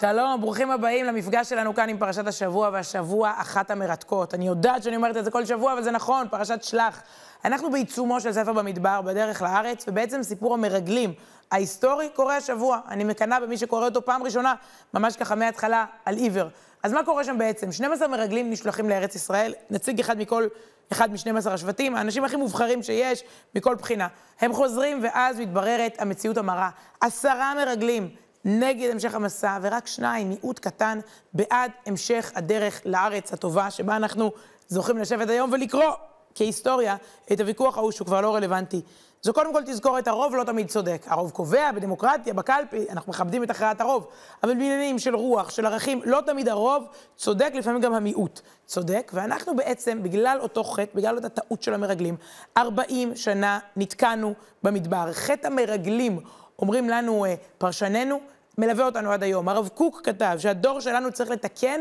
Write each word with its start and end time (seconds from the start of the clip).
שלום, 0.00 0.40
ברוכים 0.40 0.70
הבאים 0.70 1.06
למפגש 1.06 1.48
שלנו 1.48 1.74
כאן 1.74 1.88
עם 1.88 1.98
פרשת 1.98 2.26
השבוע, 2.26 2.70
והשבוע 2.72 3.32
אחת 3.36 3.70
המרתקות. 3.70 4.34
אני 4.34 4.46
יודעת 4.46 4.82
שאני 4.82 4.96
אומרת 4.96 5.16
את 5.16 5.24
זה 5.24 5.30
כל 5.30 5.44
שבוע, 5.44 5.72
אבל 5.72 5.82
זה 5.82 5.90
נכון, 5.90 6.26
פרשת 6.30 6.62
שלח. 6.62 7.02
אנחנו 7.44 7.70
בעיצומו 7.70 8.20
של 8.20 8.32
ספר 8.32 8.52
במדבר, 8.52 9.00
בדרך 9.00 9.42
לארץ, 9.42 9.84
ובעצם 9.88 10.22
סיפור 10.22 10.54
המרגלים 10.54 11.12
ההיסטורי 11.50 12.08
קורה 12.14 12.36
השבוע. 12.36 12.80
אני 12.88 13.04
מקנאה 13.04 13.40
במי 13.40 13.58
שקורא 13.58 13.84
אותו 13.84 14.04
פעם 14.04 14.22
ראשונה, 14.22 14.54
ממש 14.94 15.16
ככה 15.16 15.34
מההתחלה, 15.34 15.84
על 16.04 16.16
עיוור. 16.16 16.48
אז 16.82 16.92
מה 16.92 17.04
קורה 17.04 17.24
שם 17.24 17.38
בעצם? 17.38 17.72
12 17.72 18.08
מרגלים 18.08 18.50
נשלחים 18.50 18.88
לארץ 18.88 19.14
ישראל, 19.14 19.54
נציג 19.70 20.00
אחד 20.00 20.18
מכל, 20.18 20.46
אחד 20.92 21.10
מ-12 21.12 21.50
השבטים, 21.50 21.96
האנשים 21.96 22.24
הכי 22.24 22.36
מובחרים 22.36 22.82
שיש, 22.82 23.22
מכל 23.54 23.74
בחינה. 23.74 24.08
הם 24.40 24.52
חוזרים, 24.52 25.00
ואז 25.02 25.40
מתבררת 25.40 25.96
המציאות 25.98 26.36
המרה. 26.36 26.70
עשרה 27.00 27.54
מרגלים. 27.54 28.25
נגד 28.48 28.90
המשך 28.90 29.14
המסע, 29.14 29.58
ורק 29.62 29.86
שניים, 29.86 30.28
מיעוט 30.28 30.58
קטן, 30.58 31.00
בעד 31.32 31.70
המשך 31.86 32.32
הדרך 32.34 32.80
לארץ 32.84 33.32
הטובה, 33.32 33.70
שבה 33.70 33.96
אנחנו 33.96 34.32
זוכים 34.68 34.98
לשבת 34.98 35.28
היום 35.28 35.52
ולקרוא 35.52 35.92
כהיסטוריה 36.34 36.96
את 37.32 37.40
הוויכוח 37.40 37.78
ההוא 37.78 37.92
שהוא 37.92 38.06
כבר 38.06 38.20
לא 38.20 38.34
רלוונטי. 38.34 38.82
זו 39.22 39.32
קודם 39.32 39.52
כל 39.52 39.62
תזכורת, 39.66 40.08
הרוב 40.08 40.34
לא 40.34 40.44
תמיד 40.44 40.68
צודק. 40.68 41.06
הרוב 41.06 41.30
קובע 41.30 41.72
בדמוקרטיה, 41.72 42.34
בקלפי, 42.34 42.86
אנחנו 42.90 43.10
מכבדים 43.10 43.42
את 43.42 43.50
הכרעת 43.50 43.80
הרוב. 43.80 44.06
אבל 44.42 44.54
בעניינים 44.54 44.98
של 44.98 45.16
רוח, 45.16 45.50
של 45.50 45.66
ערכים, 45.66 46.00
לא 46.04 46.20
תמיד 46.26 46.48
הרוב 46.48 46.84
צודק, 47.16 47.52
לפעמים 47.54 47.80
גם 47.80 47.94
המיעוט 47.94 48.40
צודק. 48.66 49.10
ואנחנו 49.14 49.56
בעצם, 49.56 50.02
בגלל 50.02 50.38
אותו 50.40 50.64
חטא, 50.64 50.90
בגלל 50.94 51.16
אותה 51.16 51.28
טעות 51.28 51.62
של 51.62 51.74
המרגלים, 51.74 52.16
40 52.56 53.16
שנה 53.16 53.58
נתקענו 53.76 54.34
במדבר. 54.62 55.12
חטא 55.12 55.46
המרגלים, 55.46 56.20
אומרים 56.58 56.88
לנו 56.88 57.24
אה, 57.24 57.34
פרשנינו, 57.58 58.20
מלווה 58.58 58.84
אותנו 58.84 59.12
עד 59.12 59.22
היום. 59.22 59.48
הרב 59.48 59.68
קוק 59.74 60.00
כתב 60.04 60.36
שהדור 60.38 60.80
שלנו 60.80 61.12
צריך 61.12 61.30
לתקן 61.30 61.80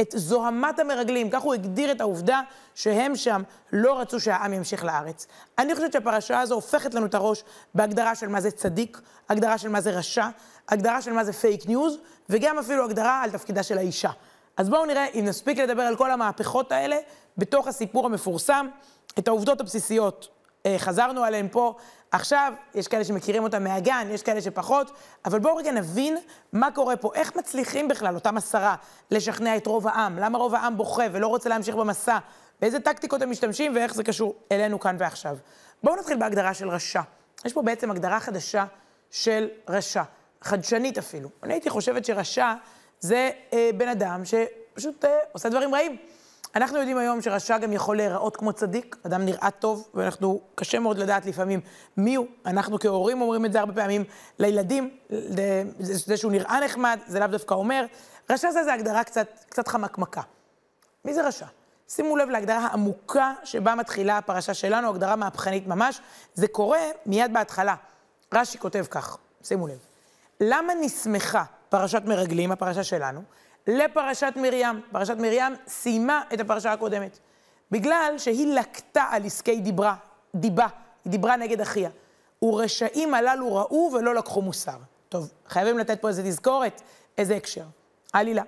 את 0.00 0.14
זוהמת 0.16 0.78
המרגלים, 0.78 1.30
כך 1.30 1.42
הוא 1.42 1.54
הגדיר 1.54 1.92
את 1.92 2.00
העובדה 2.00 2.40
שהם 2.74 3.16
שם 3.16 3.42
לא 3.72 4.00
רצו 4.00 4.20
שהעם 4.20 4.52
ימשיך 4.52 4.84
לארץ. 4.84 5.26
אני 5.58 5.74
חושבת 5.74 5.92
שהפרשה 5.92 6.40
הזו 6.40 6.54
הופכת 6.54 6.94
לנו 6.94 7.06
את 7.06 7.14
הראש 7.14 7.44
בהגדרה 7.74 8.14
של 8.14 8.28
מה 8.28 8.40
זה 8.40 8.50
צדיק, 8.50 9.00
הגדרה 9.28 9.58
של 9.58 9.68
מה 9.68 9.80
זה 9.80 9.90
רשע, 9.90 10.28
הגדרה 10.68 11.02
של 11.02 11.12
מה 11.12 11.24
זה 11.24 11.32
פייק 11.32 11.66
ניוז, 11.66 11.98
וגם 12.28 12.58
אפילו 12.58 12.84
הגדרה 12.84 13.22
על 13.22 13.30
תפקידה 13.30 13.62
של 13.62 13.78
האישה. 13.78 14.10
אז 14.56 14.68
בואו 14.68 14.86
נראה 14.86 15.06
אם 15.14 15.24
נספיק 15.24 15.58
לדבר 15.58 15.82
על 15.82 15.96
כל 15.96 16.10
המהפכות 16.10 16.72
האלה 16.72 16.96
בתוך 17.38 17.66
הסיפור 17.66 18.06
המפורסם, 18.06 18.66
את 19.18 19.28
העובדות 19.28 19.60
הבסיסיות. 19.60 20.28
אה, 20.66 20.78
חזרנו 20.78 21.24
עליהן 21.24 21.48
פה, 21.50 21.74
עכשיו, 22.10 22.52
יש 22.74 22.88
כאלה 22.88 23.04
שמכירים 23.04 23.42
אותה 23.42 23.58
מהגן, 23.58 24.08
יש 24.10 24.22
כאלה 24.22 24.40
שפחות, 24.40 24.90
אבל 25.24 25.38
בואו 25.38 25.56
רגע 25.56 25.72
נבין 25.72 26.16
מה 26.52 26.70
קורה 26.70 26.96
פה, 26.96 27.10
איך 27.14 27.36
מצליחים 27.36 27.88
בכלל, 27.88 28.14
אותם 28.14 28.36
עשרה, 28.36 28.76
לשכנע 29.10 29.56
את 29.56 29.66
רוב 29.66 29.88
העם, 29.88 30.18
למה 30.18 30.38
רוב 30.38 30.54
העם 30.54 30.76
בוכה 30.76 31.04
ולא 31.12 31.26
רוצה 31.26 31.48
להמשיך 31.48 31.74
במסע, 31.74 32.18
באיזה 32.60 32.80
טקטיקות 32.80 33.22
הם 33.22 33.30
משתמשים 33.30 33.74
ואיך 33.74 33.94
זה 33.94 34.04
קשור 34.04 34.34
אלינו 34.52 34.80
כאן 34.80 34.96
ועכשיו. 34.98 35.36
בואו 35.82 35.96
נתחיל 35.96 36.16
בהגדרה 36.16 36.54
של 36.54 36.68
רשע. 36.68 37.00
יש 37.44 37.52
פה 37.52 37.62
בעצם 37.62 37.90
הגדרה 37.90 38.20
חדשה 38.20 38.64
של 39.10 39.48
רשע, 39.68 40.02
חדשנית 40.42 40.98
אפילו. 40.98 41.28
אני 41.42 41.54
הייתי 41.54 41.70
חושבת 41.70 42.04
שרשע 42.04 42.54
זה 43.00 43.30
אה, 43.52 43.70
בן 43.76 43.88
אדם 43.88 44.22
שפשוט 44.24 45.04
אה, 45.04 45.18
עושה 45.32 45.48
דברים 45.48 45.74
רעים. 45.74 45.96
אנחנו 46.56 46.78
יודעים 46.78 46.98
היום 46.98 47.22
שרשע 47.22 47.58
גם 47.58 47.72
יכול 47.72 47.96
להיראות 47.96 48.36
כמו 48.36 48.52
צדיק, 48.52 48.96
אדם 49.06 49.24
נראה 49.24 49.50
טוב, 49.50 49.88
ואנחנו, 49.94 50.40
קשה 50.54 50.78
מאוד 50.78 50.98
לדעת 50.98 51.26
לפעמים 51.26 51.60
מי 51.96 52.14
הוא. 52.14 52.26
אנחנו 52.46 52.78
כהורים 52.78 53.20
אומרים 53.20 53.44
את 53.44 53.52
זה 53.52 53.60
הרבה 53.60 53.72
פעמים 53.72 54.04
לילדים, 54.38 54.96
זה 55.78 56.16
שהוא 56.16 56.32
נראה 56.32 56.60
נחמד, 56.64 56.98
זה 57.06 57.20
לאו 57.20 57.26
דווקא 57.26 57.54
אומר. 57.54 57.86
רשע 58.30 58.50
זה, 58.50 58.64
זה 58.64 58.72
הגדרה 58.72 59.04
קצת, 59.04 59.26
קצת 59.48 59.68
חמקמקה. 59.68 60.20
מי 61.04 61.14
זה 61.14 61.26
רשע? 61.26 61.46
שימו 61.88 62.16
לב 62.16 62.28
להגדרה 62.28 62.58
העמוקה 62.58 63.32
שבה 63.44 63.74
מתחילה 63.74 64.18
הפרשה 64.18 64.54
שלנו, 64.54 64.88
הגדרה 64.88 65.16
מהפכנית 65.16 65.66
ממש. 65.66 66.00
זה 66.34 66.48
קורה 66.48 66.80
מיד 67.06 67.32
בהתחלה. 67.32 67.74
רש"י 68.34 68.58
כותב 68.58 68.84
כך, 68.90 69.16
שימו 69.42 69.66
לב. 69.66 69.78
למה 70.40 70.72
נסמכה 70.80 71.44
פרשת 71.68 72.02
מרגלים, 72.04 72.52
הפרשה 72.52 72.84
שלנו? 72.84 73.22
לפרשת 73.66 74.32
מרים. 74.36 74.80
פרשת 74.92 75.16
מרים 75.18 75.54
סיימה 75.66 76.22
את 76.34 76.40
הפרשה 76.40 76.72
הקודמת. 76.72 77.18
בגלל 77.70 78.14
שהיא 78.18 78.54
לקטה 78.54 79.04
על 79.10 79.24
עסקי 79.24 79.60
דיברה, 79.60 79.94
דיבה, 80.34 80.66
היא 81.04 81.10
דיברה 81.10 81.36
נגד 81.36 81.60
אחיה. 81.60 81.90
ורשעים 82.42 83.14
הללו 83.14 83.54
ראו 83.54 83.90
ולא 83.94 84.14
לקחו 84.14 84.42
מוסר. 84.42 84.76
טוב, 85.08 85.32
חייבים 85.48 85.78
לתת 85.78 86.00
פה 86.00 86.08
איזה 86.08 86.22
תזכורת, 86.22 86.82
איזה 87.18 87.36
הקשר. 87.36 87.64
עלילה. 88.12 88.42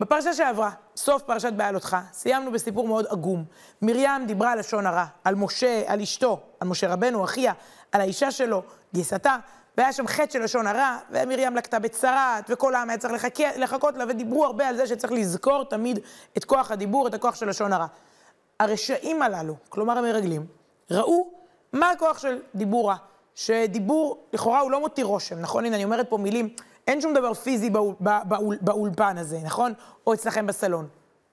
בפרשה 0.00 0.34
שעברה, 0.34 0.70
סוף 0.96 1.22
פרשת 1.22 1.52
בעלותך, 1.52 1.96
סיימנו 2.12 2.52
בסיפור 2.52 2.88
מאוד 2.88 3.06
עגום. 3.08 3.44
מרים 3.82 4.26
דיברה 4.26 4.56
לשון 4.56 4.86
הרע, 4.86 5.06
על 5.24 5.34
משה, 5.34 5.82
על 5.86 6.00
אשתו, 6.00 6.40
על 6.60 6.68
משה 6.68 6.92
רבנו, 6.92 7.24
אחיה, 7.24 7.52
על 7.92 8.00
האישה 8.00 8.30
שלו, 8.30 8.62
גיסתה, 8.94 9.36
והיה 9.78 9.92
שם 9.92 10.06
חטא 10.06 10.32
של 10.32 10.42
לשון 10.42 10.66
הרע, 10.66 10.98
ומרים 11.10 11.56
לקטה 11.56 11.78
בצרת, 11.78 12.44
וכל 12.48 12.74
העם 12.74 12.90
היה 12.90 12.98
צריך 12.98 13.12
לחכה, 13.12 13.56
לחכות 13.56 13.96
לה, 13.96 14.04
ודיברו 14.08 14.44
הרבה 14.44 14.68
על 14.68 14.76
זה 14.76 14.86
שצריך 14.86 15.12
לזכור 15.12 15.64
תמיד 15.64 15.98
את 16.36 16.44
כוח 16.44 16.70
הדיבור, 16.70 17.06
את 17.06 17.14
הכוח 17.14 17.34
של 17.34 17.48
לשון 17.48 17.72
הרע. 17.72 17.86
הרשעים 18.60 19.22
הללו, 19.22 19.54
כלומר 19.68 19.98
המרגלים, 19.98 20.46
ראו 20.90 21.28
מה 21.72 21.90
הכוח 21.90 22.18
של 22.18 22.38
דיבור 22.54 22.88
רע. 22.88 22.96
שדיבור, 23.34 24.26
לכאורה 24.32 24.60
הוא 24.60 24.70
לא 24.70 24.80
מותיר 24.80 25.06
רושם, 25.06 25.38
נכון? 25.38 25.64
הנה, 25.64 25.76
אני 25.76 25.84
אומרת 25.84 26.10
פה 26.10 26.18
מילים, 26.18 26.48
אין 26.86 27.00
שום 27.00 27.14
דבר 27.14 27.34
פיזי 27.34 27.70
באול, 27.70 27.94
באול, 28.00 28.56
באולפן 28.60 29.18
הזה, 29.18 29.38
נכון? 29.44 29.72
או 30.06 30.14
אצלכם 30.14 30.46
בסלון. 30.46 30.88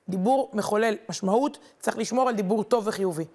דיבור 0.10 0.52
מחולל 0.54 0.96
משמעות, 1.10 1.58
צריך 1.80 1.98
לשמור 1.98 2.30
על 2.30 2.36
דיבור 2.36 2.64
טוב 2.64 2.88
וחיובי. 2.88 3.26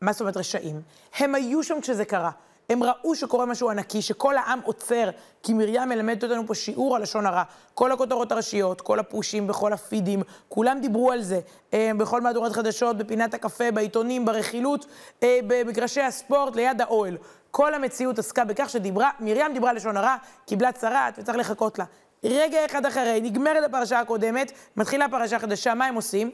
מה 0.00 0.12
זאת 0.12 0.20
אומרת 0.20 0.36
רשעים? 0.36 0.82
הם 1.18 1.34
היו 1.34 1.62
שם 1.62 1.80
כשזה 1.80 2.04
קרה. 2.04 2.30
הם 2.70 2.82
ראו 2.82 3.14
שקורה 3.14 3.46
משהו 3.46 3.70
ענקי, 3.70 4.02
שכל 4.02 4.36
העם 4.36 4.60
עוצר, 4.64 5.10
כי 5.42 5.52
מרים 5.52 5.88
מלמדת 5.88 6.24
אותנו 6.24 6.46
פה 6.46 6.54
שיעור 6.54 6.96
על 6.96 7.02
לשון 7.02 7.26
הרע. 7.26 7.42
כל 7.74 7.92
הכותרות 7.92 8.32
הראשיות, 8.32 8.80
כל 8.80 8.98
הפושים 8.98 9.46
בכל 9.46 9.72
הפידים, 9.72 10.22
כולם 10.48 10.80
דיברו 10.80 11.12
על 11.12 11.22
זה. 11.22 11.40
אה, 11.74 11.90
בכל 11.96 12.20
מהדורת 12.20 12.52
חדשות, 12.52 12.96
בפינת 12.96 13.34
הקפה, 13.34 13.70
בעיתונים, 13.70 14.24
ברכילות, 14.24 14.86
אה, 15.22 15.38
במגרשי 15.46 16.00
הספורט, 16.00 16.56
ליד 16.56 16.80
האוהל. 16.80 17.16
כל 17.50 17.74
המציאות 17.74 18.18
עסקה 18.18 18.44
בכך 18.44 18.70
שדיברה, 18.70 19.10
מרים 19.20 19.52
דיברה 19.52 19.72
לשון 19.72 19.96
הרע, 19.96 20.16
קיבלה 20.46 20.72
צרעת 20.72 21.18
וצריך 21.18 21.38
לחכות 21.38 21.78
לה. 21.78 21.84
רגע 22.24 22.64
אחד 22.66 22.86
אחרי, 22.86 23.20
נגמרת 23.20 23.64
הפרשה 23.64 24.00
הקודמת, 24.00 24.52
מתחילה 24.76 25.08
פרשה 25.08 25.38
חדשה, 25.38 25.74
מה 25.74 25.86
הם 25.86 25.94
עושים? 25.94 26.30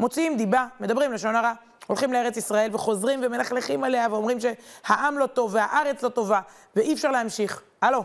מוציאים 0.00 0.36
דיבה, 0.36 0.66
מדברים 0.80 1.12
לשון 1.12 1.36
הרע. 1.36 1.52
הולכים 1.86 2.12
לארץ 2.12 2.36
ישראל 2.36 2.74
וחוזרים 2.74 3.20
ומלכלכים 3.22 3.84
עליה 3.84 4.06
ואומרים 4.10 4.38
שהעם 4.40 5.18
לא 5.18 5.26
טוב 5.26 5.54
והארץ 5.54 6.02
לא 6.02 6.08
טובה 6.08 6.40
ואי 6.76 6.94
אפשר 6.94 7.10
להמשיך. 7.10 7.62
הלו, 7.82 8.04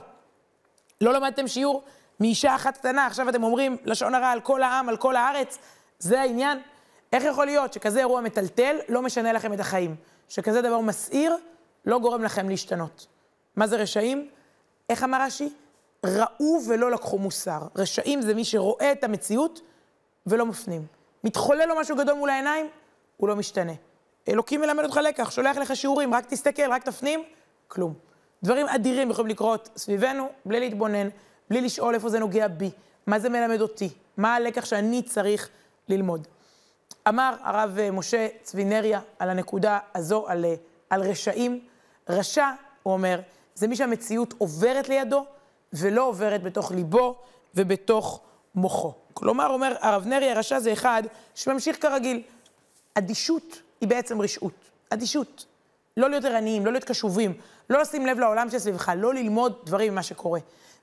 לא 1.01 1.13
למדתם 1.13 1.47
שיעור 1.47 1.83
מאישה 2.19 2.55
אחת 2.55 2.77
קטנה, 2.77 3.05
עכשיו 3.05 3.29
אתם 3.29 3.43
אומרים 3.43 3.77
לשון 3.85 4.15
הרע 4.15 4.27
על 4.27 4.39
כל 4.39 4.63
העם, 4.63 4.89
על 4.89 4.97
כל 4.97 5.15
הארץ? 5.15 5.57
זה 5.99 6.21
העניין? 6.21 6.59
איך 7.13 7.23
יכול 7.23 7.45
להיות 7.45 7.73
שכזה 7.73 7.99
אירוע 7.99 8.21
מטלטל 8.21 8.77
לא 8.89 9.01
משנה 9.01 9.33
לכם 9.33 9.53
את 9.53 9.59
החיים? 9.59 9.95
שכזה 10.29 10.61
דבר 10.61 10.79
מסעיר 10.79 11.35
לא 11.85 11.99
גורם 11.99 12.23
לכם 12.23 12.49
להשתנות. 12.49 13.07
מה 13.55 13.67
זה 13.67 13.75
רשעים? 13.75 14.29
איך 14.89 15.03
אמר 15.03 15.21
רש"י? 15.21 15.53
ראו 16.05 16.59
ולא 16.67 16.91
לקחו 16.91 17.17
מוסר. 17.17 17.59
רשעים 17.75 18.21
זה 18.21 18.33
מי 18.33 18.45
שרואה 18.45 18.91
את 18.91 19.03
המציאות 19.03 19.61
ולא 20.27 20.45
מפנים. 20.45 20.85
מתחולל 21.23 21.65
לו 21.65 21.79
משהו 21.79 21.97
גדול 21.97 22.13
מול 22.13 22.29
העיניים, 22.29 22.69
הוא 23.17 23.29
לא 23.29 23.35
משתנה. 23.35 23.73
אלוקים 24.27 24.61
מלמד 24.61 24.83
אותך 24.83 24.97
לקח, 24.97 25.31
שולח 25.31 25.57
לך 25.57 25.75
שיעורים, 25.75 26.13
רק 26.13 26.25
תסתכל, 26.25 26.71
רק 26.71 26.83
תפנים, 26.83 27.23
כלום. 27.67 27.93
דברים 28.43 28.67
אדירים 28.67 29.11
יכולים 29.11 29.31
לקרות 29.31 29.69
סביבנו, 29.75 30.29
בלי 30.45 30.59
להתבונן, 30.59 31.07
בלי 31.49 31.61
לשאול 31.61 31.95
איפה 31.95 32.09
זה 32.09 32.19
נוגע 32.19 32.47
בי, 32.47 32.71
מה 33.07 33.19
זה 33.19 33.29
מלמד 33.29 33.61
אותי, 33.61 33.89
מה 34.17 34.35
הלקח 34.35 34.65
שאני 34.65 35.01
צריך 35.01 35.49
ללמוד. 35.89 36.27
אמר 37.07 37.35
הרב 37.41 37.77
אה, 37.79 37.91
משה 37.91 38.27
צבינריה 38.43 38.99
על 39.19 39.29
הנקודה 39.29 39.79
הזו, 39.95 40.27
על, 40.27 40.45
אה, 40.45 40.55
על 40.89 41.01
רשעים. 41.01 41.59
רשע, 42.09 42.47
הוא 42.83 42.93
אומר, 42.93 43.19
זה 43.55 43.67
מי 43.67 43.75
שהמציאות 43.75 44.33
עוברת 44.37 44.89
לידו 44.89 45.25
ולא 45.73 46.07
עוברת 46.07 46.43
בתוך 46.43 46.71
ליבו 46.71 47.15
ובתוך 47.55 48.21
מוחו. 48.55 48.93
כלומר, 49.13 49.47
אומר 49.47 49.75
הרב 49.81 50.07
נרי, 50.07 50.31
הרשע 50.31 50.59
זה 50.59 50.73
אחד 50.73 51.03
שממשיך 51.35 51.81
כרגיל. 51.81 52.21
אדישות 52.97 53.61
היא 53.81 53.89
בעצם 53.89 54.21
רשעות. 54.21 54.53
אדישות. 54.89 55.45
לא 55.97 56.09
להיות 56.09 56.25
ערניים, 56.25 56.65
לא 56.65 56.71
להיות 56.71 56.83
קשובים, 56.83 57.33
לא 57.69 57.81
לשים 57.81 58.05
לב 58.05 58.19
לעולם 58.19 58.49
שסביבך, 58.49 58.91
לא 58.97 59.13
ללמוד 59.13 59.53
דברים 59.65 59.91
ממה 59.91 60.03
שקורה. 60.03 60.39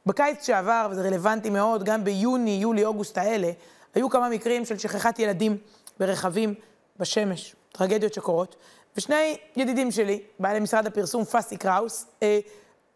בקיץ 0.06 0.46
שעבר, 0.46 0.88
וזה 0.90 1.02
רלוונטי 1.02 1.50
מאוד, 1.50 1.84
גם 1.84 2.04
ביוני, 2.04 2.58
יולי, 2.62 2.84
אוגוסט 2.84 3.18
האלה, 3.18 3.50
היו 3.94 4.10
כמה 4.10 4.28
מקרים 4.28 4.64
של 4.64 4.78
שכחת 4.78 5.18
ילדים 5.18 5.56
ברכבים 6.00 6.54
בשמש, 6.98 7.56
טרגדיות 7.72 8.14
שקורות. 8.14 8.56
ושני 8.96 9.36
ידידים 9.56 9.90
שלי, 9.90 10.22
בעלי 10.38 10.60
משרד 10.60 10.86
הפרסום 10.86 11.24
פאסי 11.24 11.56
קראוס, 11.56 12.06
אה, 12.22 12.38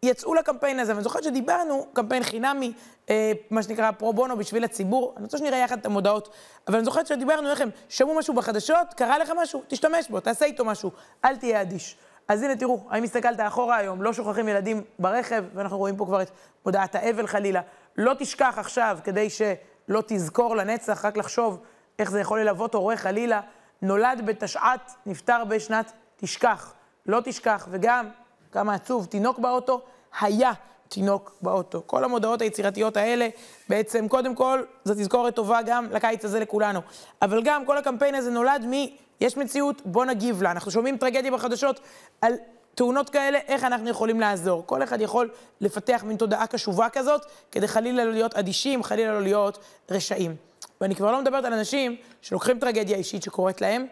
יצאו 0.03 0.33
לקמפיין 0.33 0.79
הזה, 0.79 0.91
ואני 0.91 1.03
זוכרת 1.03 1.23
שדיברנו, 1.23 1.87
קמפיין 1.93 2.23
חינמי, 2.23 2.73
אה, 3.09 3.31
מה 3.49 3.63
שנקרא 3.63 3.91
פרו 3.91 4.13
בונו 4.13 4.37
בשביל 4.37 4.63
הציבור, 4.63 5.13
אני 5.17 5.23
רוצה 5.23 5.37
שנראה 5.37 5.57
יחד 5.57 5.77
את 5.77 5.85
המודעות, 5.85 6.29
אבל 6.67 6.75
אני 6.75 6.85
זוכרת 6.85 7.07
שדיברנו 7.07 7.49
איך 7.49 7.61
הם 7.61 7.69
שמעו 7.89 8.15
משהו 8.15 8.33
בחדשות, 8.33 8.93
קרה 8.95 9.17
לך 9.17 9.31
משהו, 9.37 9.63
תשתמש 9.67 10.09
בו, 10.09 10.19
תעשה 10.19 10.45
איתו 10.45 10.65
משהו, 10.65 10.91
אל 11.25 11.35
תהיה 11.35 11.61
אדיש. 11.61 11.97
אז 12.27 12.43
הנה 12.43 12.55
תראו, 12.55 12.87
האם 12.89 13.03
הסתכלת 13.03 13.39
אחורה 13.39 13.77
היום, 13.77 14.01
לא 14.01 14.13
שוכחים 14.13 14.47
ילדים 14.47 14.83
ברכב, 14.99 15.43
ואנחנו 15.53 15.77
רואים 15.77 15.97
פה 15.97 16.05
כבר 16.05 16.21
את 16.21 16.31
מודעת 16.65 16.95
האבל 16.95 17.27
חלילה. 17.27 17.61
לא 17.97 18.13
תשכח 18.19 18.55
עכשיו, 18.57 18.99
כדי 19.03 19.29
שלא 19.29 20.03
תזכור 20.07 20.55
לנצח, 20.55 21.05
רק 21.05 21.17
לחשוב 21.17 21.59
איך 21.99 22.11
זה 22.11 22.19
יכול 22.19 22.39
ללוות 22.39 22.73
הורה 22.75 22.97
חלילה. 22.97 23.41
נולד 23.81 24.21
בתשע"ט, 24.25 24.91
נפטר 25.05 25.43
בשנת 25.45 25.91
תשכח. 26.15 26.73
לא 27.05 27.21
תשכח, 27.23 27.67
וגם, 27.71 28.09
כמה 28.51 28.73
עצוב, 28.73 29.05
תינוק 29.05 29.39
באוטו, 29.39 29.81
היה 30.21 30.51
תינוק 30.89 31.35
באוטו. 31.41 31.83
כל 31.85 32.03
המודעות 32.03 32.41
היצירתיות 32.41 32.97
האלה, 32.97 33.27
בעצם, 33.69 34.07
קודם 34.07 34.35
כל, 34.35 34.63
זו 34.85 34.93
תזכורת 34.93 35.35
טובה 35.35 35.61
גם 35.61 35.87
לקיץ 35.91 36.25
הזה 36.25 36.39
לכולנו. 36.39 36.79
אבל 37.21 37.41
גם, 37.43 37.65
כל 37.65 37.77
הקמפיין 37.77 38.15
הזה 38.15 38.31
נולד 38.31 38.65
מ... 38.65 38.73
יש 39.21 39.37
מציאות, 39.37 39.81
בוא 39.85 40.05
נגיב 40.05 40.41
לה. 40.41 40.51
אנחנו 40.51 40.71
שומעים 40.71 40.97
טרגדיה 40.97 41.31
בחדשות 41.31 41.79
על 42.21 42.33
תאונות 42.75 43.09
כאלה, 43.09 43.39
איך 43.47 43.63
אנחנו 43.63 43.89
יכולים 43.89 44.19
לעזור. 44.19 44.63
כל 44.65 44.83
אחד 44.83 45.01
יכול 45.01 45.29
לפתח 45.61 46.03
מין 46.05 46.17
תודעה 46.17 46.47
קשובה 46.47 46.89
כזאת, 46.89 47.25
כדי 47.51 47.67
חלילה 47.67 48.05
לא 48.05 48.11
להיות 48.11 48.35
אדישים, 48.35 48.83
חלילה 48.83 49.13
לא 49.13 49.21
להיות 49.21 49.59
רשעים. 49.91 50.35
ואני 50.81 50.95
כבר 50.95 51.11
לא 51.11 51.21
מדברת 51.21 51.45
על 51.45 51.53
אנשים 51.53 51.95
שלוקחים 52.21 52.59
טרגדיה 52.59 52.97
אישית 52.97 53.23
שקורית 53.23 53.61
להם, 53.61 53.85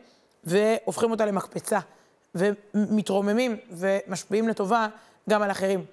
והופכים 0.44 1.12
אותה 1.12 1.25
למקפצה, 1.25 1.80
ומתרוממים 2.35 3.57
ומשפיעים 3.71 4.47
לטובה 4.47 4.88
גם 5.29 5.41
על 5.41 5.51
אחרים. 5.51 5.85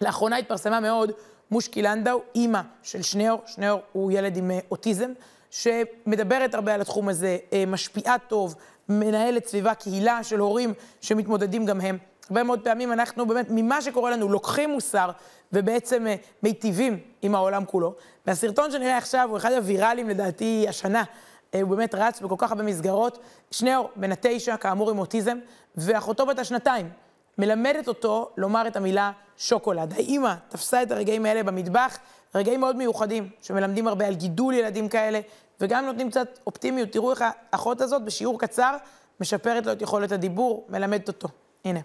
לאחרונה 0.00 0.36
התפרסמה 0.36 0.80
מאוד 0.80 1.12
מושקי 1.50 1.82
לנדאו, 1.82 2.20
אימא 2.34 2.60
של 2.82 3.02
שניאור, 3.02 3.42
שניאור 3.46 3.80
הוא 3.92 4.12
ילד 4.12 4.36
עם 4.36 4.50
אה, 4.50 4.58
אוטיזם, 4.70 5.10
שמדברת 5.50 6.54
הרבה 6.54 6.74
על 6.74 6.80
התחום 6.80 7.08
הזה, 7.08 7.38
אה, 7.52 7.64
משפיעה 7.66 8.18
טוב, 8.18 8.54
מנהלת 8.88 9.46
סביבה 9.46 9.74
קהילה 9.74 10.24
של 10.24 10.38
הורים 10.38 10.74
שמתמודדים 11.00 11.66
גם 11.66 11.80
הם. 11.80 11.98
הרבה 12.30 12.42
מאוד 12.42 12.60
פעמים 12.64 12.92
אנחנו 12.92 13.26
באמת, 13.26 13.46
ממה 13.50 13.82
שקורה 13.82 14.10
לנו, 14.10 14.28
לוקחים 14.28 14.70
מוסר 14.70 15.10
ובעצם 15.52 16.06
אה, 16.06 16.14
מיטיבים 16.42 16.98
עם 17.22 17.34
העולם 17.34 17.64
כולו. 17.64 17.94
והסרטון 18.26 18.70
שנראה 18.70 18.96
עכשיו 18.96 19.26
הוא 19.30 19.36
אחד 19.36 19.52
הוויראליים 19.52 20.08
לדעתי 20.08 20.66
השנה. 20.68 21.04
הוא 21.54 21.70
באמת 21.70 21.94
רץ 21.94 22.20
בכל 22.20 22.34
כך 22.38 22.52
הרבה 22.52 22.62
מסגרות. 22.62 23.18
שניאור, 23.50 23.90
בן 23.96 24.12
התשע, 24.12 24.56
כאמור 24.56 24.90
עם 24.90 24.98
אוטיזם, 24.98 25.38
ואחותו 25.76 26.26
בת 26.26 26.38
השנתיים. 26.38 26.90
מלמדת 27.38 27.88
אותו 27.88 28.30
לומר 28.36 28.66
את 28.66 28.76
המילה 28.76 29.12
שוקולד. 29.36 29.92
האימא 29.92 30.34
תפסה 30.48 30.82
את 30.82 30.90
הרגעים 30.90 31.26
האלה 31.26 31.42
במטבח, 31.42 31.98
רגעים 32.34 32.60
מאוד 32.60 32.76
מיוחדים, 32.76 33.30
שמלמדים 33.42 33.88
הרבה 33.88 34.06
על 34.06 34.14
גידול 34.14 34.54
ילדים 34.54 34.88
כאלה, 34.88 35.20
וגם 35.60 35.86
נותנים 35.86 36.10
קצת 36.10 36.38
אופטימיות. 36.46 36.92
תראו 36.92 37.10
איך 37.10 37.24
האחות 37.52 37.80
הזאת 37.80 38.04
בשיעור 38.04 38.40
קצר 38.40 38.76
משפרת 39.20 39.66
לו 39.66 39.72
את 39.72 39.82
יכולת 39.82 40.12
הדיבור, 40.12 40.66
מלמדת 40.68 41.08
אותו. 41.08 41.28
הנה. 41.64 41.80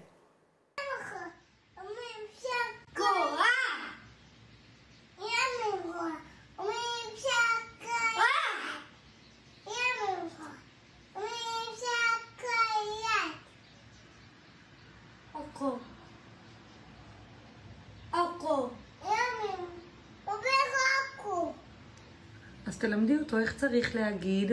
תלמדי 22.84 23.18
אותו 23.18 23.40
איך 23.40 23.56
צריך 23.58 23.96
להגיד. 23.96 24.52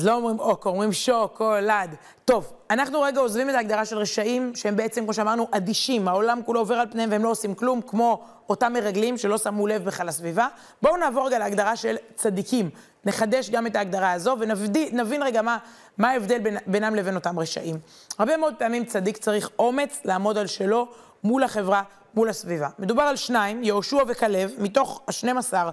אז 0.00 0.06
לא 0.06 0.14
אומרים 0.14 0.38
אוק, 0.38 0.66
אומרים 0.66 0.92
שוקולד. 0.92 1.94
טוב, 2.24 2.52
אנחנו 2.70 3.00
רגע 3.00 3.20
עוזבים 3.20 3.50
את 3.50 3.54
ההגדרה 3.54 3.84
של 3.84 3.98
רשעים, 3.98 4.52
שהם 4.54 4.76
בעצם, 4.76 5.04
כמו 5.04 5.14
שאמרנו, 5.14 5.48
אדישים. 5.50 6.08
העולם 6.08 6.40
כולו 6.46 6.60
עובר 6.60 6.74
על 6.74 6.86
פניהם 6.90 7.10
והם 7.10 7.24
לא 7.24 7.30
עושים 7.30 7.54
כלום, 7.54 7.80
כמו 7.82 8.24
אותם 8.48 8.72
מרגלים 8.72 9.18
שלא 9.18 9.38
שמו 9.38 9.66
לב 9.66 9.84
בכלל 9.84 10.06
לסביבה. 10.06 10.48
בואו 10.82 10.96
נעבור 10.96 11.26
רגע 11.26 11.38
להגדרה 11.38 11.76
של 11.76 11.96
צדיקים. 12.14 12.70
נחדש 13.04 13.50
גם 13.50 13.66
את 13.66 13.76
ההגדרה 13.76 14.12
הזו 14.12 14.36
ונבין 14.38 15.22
רגע 15.22 15.42
מה, 15.42 15.58
מה 15.98 16.10
ההבדל 16.10 16.38
בין, 16.38 16.56
בינם 16.66 16.94
לבין 16.94 17.14
אותם 17.14 17.38
רשעים. 17.38 17.76
הרבה 18.18 18.36
מאוד 18.36 18.54
פעמים 18.58 18.84
צדיק 18.84 19.16
צריך 19.16 19.50
אומץ 19.58 20.00
לעמוד 20.04 20.38
על 20.38 20.46
שלו 20.46 20.88
מול 21.24 21.42
החברה, 21.42 21.82
מול 22.14 22.28
הסביבה. 22.28 22.68
מדובר 22.78 23.02
על 23.02 23.16
שניים, 23.16 23.64
יהושע 23.64 24.02
וכלב, 24.08 24.52
מתוך 24.58 25.02
השנים 25.08 25.38
עשר 25.38 25.56
אה, 25.56 25.70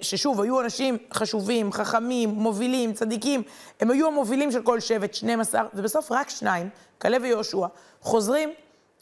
ששוב, 0.00 0.40
היו 0.40 0.60
אנשים 0.60 0.98
חשובים, 1.14 1.72
חכמים, 1.72 2.30
מובילים, 2.30 2.92
צדיקים, 2.92 3.42
הם 3.80 3.90
היו 3.90 4.06
המובילים 4.06 4.52
של 4.52 4.62
כל 4.62 4.80
שבט, 4.80 5.14
12, 5.14 5.62
ובסוף 5.74 6.12
רק 6.12 6.30
שניים, 6.30 6.68
כלב 6.98 7.22
ויהושע, 7.22 7.66
חוזרים 8.00 8.50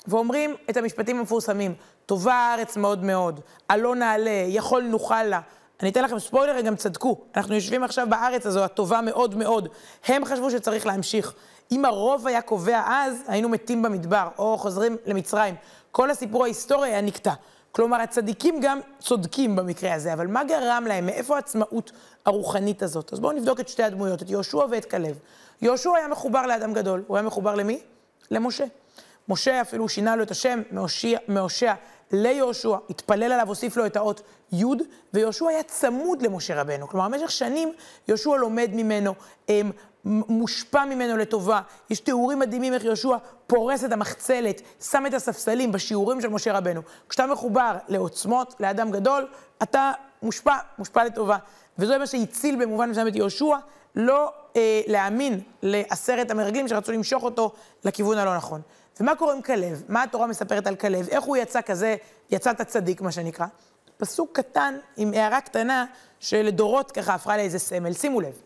ואומרים 0.06 0.54
את 0.70 0.76
המשפטים 0.76 1.18
המפורסמים, 1.18 1.74
טובה 2.06 2.34
הארץ 2.34 2.76
מאוד 2.76 3.04
מאוד, 3.04 3.40
עלו 3.68 3.94
נעלה, 3.94 4.44
יכול 4.48 4.82
נוכל 4.82 5.22
לה. 5.22 5.40
אני 5.82 5.90
אתן 5.90 6.04
לכם 6.04 6.18
ספוילר, 6.18 6.56
הם 6.56 6.64
גם 6.64 6.76
צדקו. 6.76 7.20
אנחנו 7.36 7.54
יושבים 7.54 7.84
עכשיו 7.84 8.06
בארץ 8.10 8.46
הזו, 8.46 8.64
הטובה 8.64 9.00
מאוד 9.00 9.34
מאוד. 9.34 9.68
הם 10.06 10.24
חשבו 10.24 10.50
שצריך 10.50 10.86
להמשיך. 10.86 11.34
אם 11.72 11.84
הרוב 11.84 12.26
היה 12.26 12.42
קובע 12.42 12.82
אז, 12.86 13.22
היינו 13.26 13.48
מתים 13.48 13.82
במדבר, 13.82 14.28
או 14.38 14.58
חוזרים 14.58 14.96
למצרים. 15.06 15.54
כל 15.90 16.10
הסיפור 16.10 16.44
ההיסטורי 16.44 16.88
היה 16.88 17.00
נקטע. 17.00 17.32
כלומר, 17.78 18.00
הצדיקים 18.00 18.60
גם 18.60 18.80
צודקים 19.00 19.56
במקרה 19.56 19.94
הזה, 19.94 20.12
אבל 20.12 20.26
מה 20.26 20.44
גרם 20.44 20.84
להם? 20.88 21.06
מאיפה 21.06 21.36
העצמאות 21.36 21.92
הרוחנית 22.26 22.82
הזאת? 22.82 23.12
אז 23.12 23.20
בואו 23.20 23.32
נבדוק 23.32 23.60
את 23.60 23.68
שתי 23.68 23.82
הדמויות, 23.82 24.22
את 24.22 24.30
יהושע 24.30 24.64
ואת 24.70 24.84
כלב. 24.84 25.18
יהושע 25.62 25.90
היה 25.96 26.08
מחובר 26.08 26.46
לאדם 26.46 26.72
גדול, 26.72 27.04
הוא 27.06 27.16
היה 27.16 27.26
מחובר 27.26 27.54
למי? 27.54 27.80
למשה. 28.30 28.64
משה 29.28 29.60
אפילו 29.60 29.88
שינה 29.88 30.16
לו 30.16 30.22
את 30.22 30.30
השם 30.30 30.62
מהושע 31.28 31.74
ליהושע, 32.12 32.76
התפלל 32.90 33.32
עליו, 33.32 33.48
הוסיף 33.48 33.76
לו 33.76 33.86
את 33.86 33.96
האות 33.96 34.22
י', 34.52 34.64
ויהושע 35.14 35.48
היה 35.48 35.62
צמוד 35.62 36.22
למשה 36.22 36.60
רבנו. 36.60 36.88
כלומר, 36.88 37.08
במשך 37.08 37.30
שנים 37.30 37.72
יהושע 38.08 38.36
לומד 38.36 38.70
ממנו, 38.72 39.14
מושפע 40.08 40.84
ממנו 40.84 41.16
לטובה. 41.16 41.60
יש 41.90 42.00
תיאורים 42.00 42.38
מדהימים 42.38 42.74
איך 42.74 42.84
יהושע 42.84 43.16
פורס 43.46 43.84
את 43.84 43.92
המחצלת, 43.92 44.62
שם 44.90 45.06
את 45.06 45.14
הספסלים 45.14 45.72
בשיעורים 45.72 46.20
של 46.20 46.28
משה 46.28 46.52
רבנו. 46.58 46.80
כשאתה 47.08 47.26
מחובר 47.26 47.76
לעוצמות, 47.88 48.54
לאדם 48.60 48.90
גדול, 48.90 49.26
אתה 49.62 49.92
מושפע, 50.22 50.56
מושפע 50.78 51.04
לטובה. 51.04 51.36
וזה 51.78 51.98
מה 51.98 52.06
שהציל 52.06 52.64
במובן 52.64 52.90
מסוים 52.90 53.08
את 53.08 53.16
יהושע, 53.16 53.56
לא 53.96 54.32
אה, 54.56 54.80
להאמין 54.86 55.40
לעשרת 55.62 56.30
המרגלים 56.30 56.68
שרצו 56.68 56.92
למשוך 56.92 57.22
אותו 57.22 57.52
לכיוון 57.84 58.18
הלא 58.18 58.36
נכון. 58.36 58.60
ומה 59.00 59.14
קורה 59.16 59.34
עם 59.34 59.42
כלב? 59.42 59.82
מה 59.88 60.02
התורה 60.02 60.26
מספרת 60.26 60.66
על 60.66 60.76
כלב? 60.76 61.08
איך 61.08 61.24
הוא 61.24 61.36
יצא 61.36 61.60
כזה, 61.60 61.96
יצא 62.30 62.50
את 62.50 62.60
הצדיק, 62.60 63.00
מה 63.00 63.12
שנקרא? 63.12 63.46
פסוק 63.96 64.30
קטן 64.32 64.74
עם 64.96 65.12
הערה 65.12 65.40
קטנה 65.40 65.84
שלדורות 66.20 66.92
ככה 66.92 67.14
הפכה 67.14 67.36
לאיזה 67.36 67.58
סמל. 67.58 67.92
שימו 67.92 68.20
לב. 68.20 68.42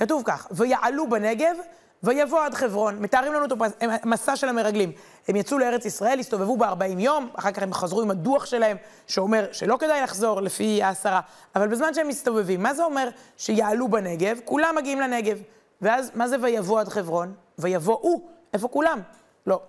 כתוב 0.00 0.22
כך, 0.26 0.46
ויעלו 0.50 1.10
בנגב, 1.10 1.56
ויבוא 2.02 2.40
עד 2.44 2.54
חברון. 2.54 2.98
מתארים 3.02 3.32
לנו 3.32 3.44
את 3.44 3.52
המסע 3.80 4.36
של 4.36 4.48
המרגלים. 4.48 4.92
הם 5.28 5.36
יצאו 5.36 5.58
לארץ 5.58 5.84
ישראל, 5.84 6.20
הסתובבו 6.20 6.56
בה 6.56 6.68
40 6.68 6.98
יום, 6.98 7.28
אחר 7.34 7.52
כך 7.52 7.62
הם 7.62 7.72
חזרו 7.72 8.02
עם 8.02 8.10
הדוח 8.10 8.46
שלהם, 8.46 8.76
שאומר 9.06 9.46
שלא 9.52 9.76
כדאי 9.76 10.02
לחזור 10.02 10.40
לפי 10.40 10.82
העשרה. 10.82 11.20
אבל 11.56 11.68
בזמן 11.68 11.94
שהם 11.94 12.08
מסתובבים, 12.08 12.62
מה 12.62 12.74
זה 12.74 12.84
אומר 12.84 13.08
שיעלו 13.36 13.88
בנגב? 13.88 14.38
כולם 14.44 14.74
מגיעים 14.76 15.00
לנגב. 15.00 15.38
ואז, 15.82 16.10
מה 16.14 16.28
זה 16.28 16.36
ויבוא 16.42 16.80
עד 16.80 16.88
חברון? 16.88 17.34
ויבואו, 17.58 18.20
איפה 18.54 18.68
כולם? 18.68 19.00
לא, 19.46 19.60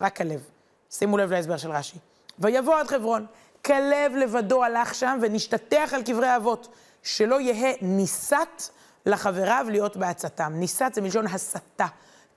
רק 0.00 0.16
כלב. 0.16 0.40
שימו 0.90 1.18
לב 1.18 1.32
להסבר 1.32 1.56
של 1.56 1.70
רש"י. 1.70 1.98
ויבוא 2.38 2.74
עד 2.74 2.86
חברון. 2.86 3.26
כלב 3.64 4.16
לבדו 4.16 4.64
הלך 4.64 4.94
שם 4.94 5.18
ונשתטח 5.22 5.90
על 5.94 6.02
קברי 6.02 6.36
אבות, 6.36 6.68
שלא 7.02 7.40
יהא 7.40 7.72
ניסת 7.80 8.62
לחבריו 9.06 9.66
להיות 9.70 9.96
בעצתם. 9.96 10.52
ניסת 10.54 10.90
זה 10.94 11.00
מלשון 11.00 11.26
הסתה. 11.26 11.86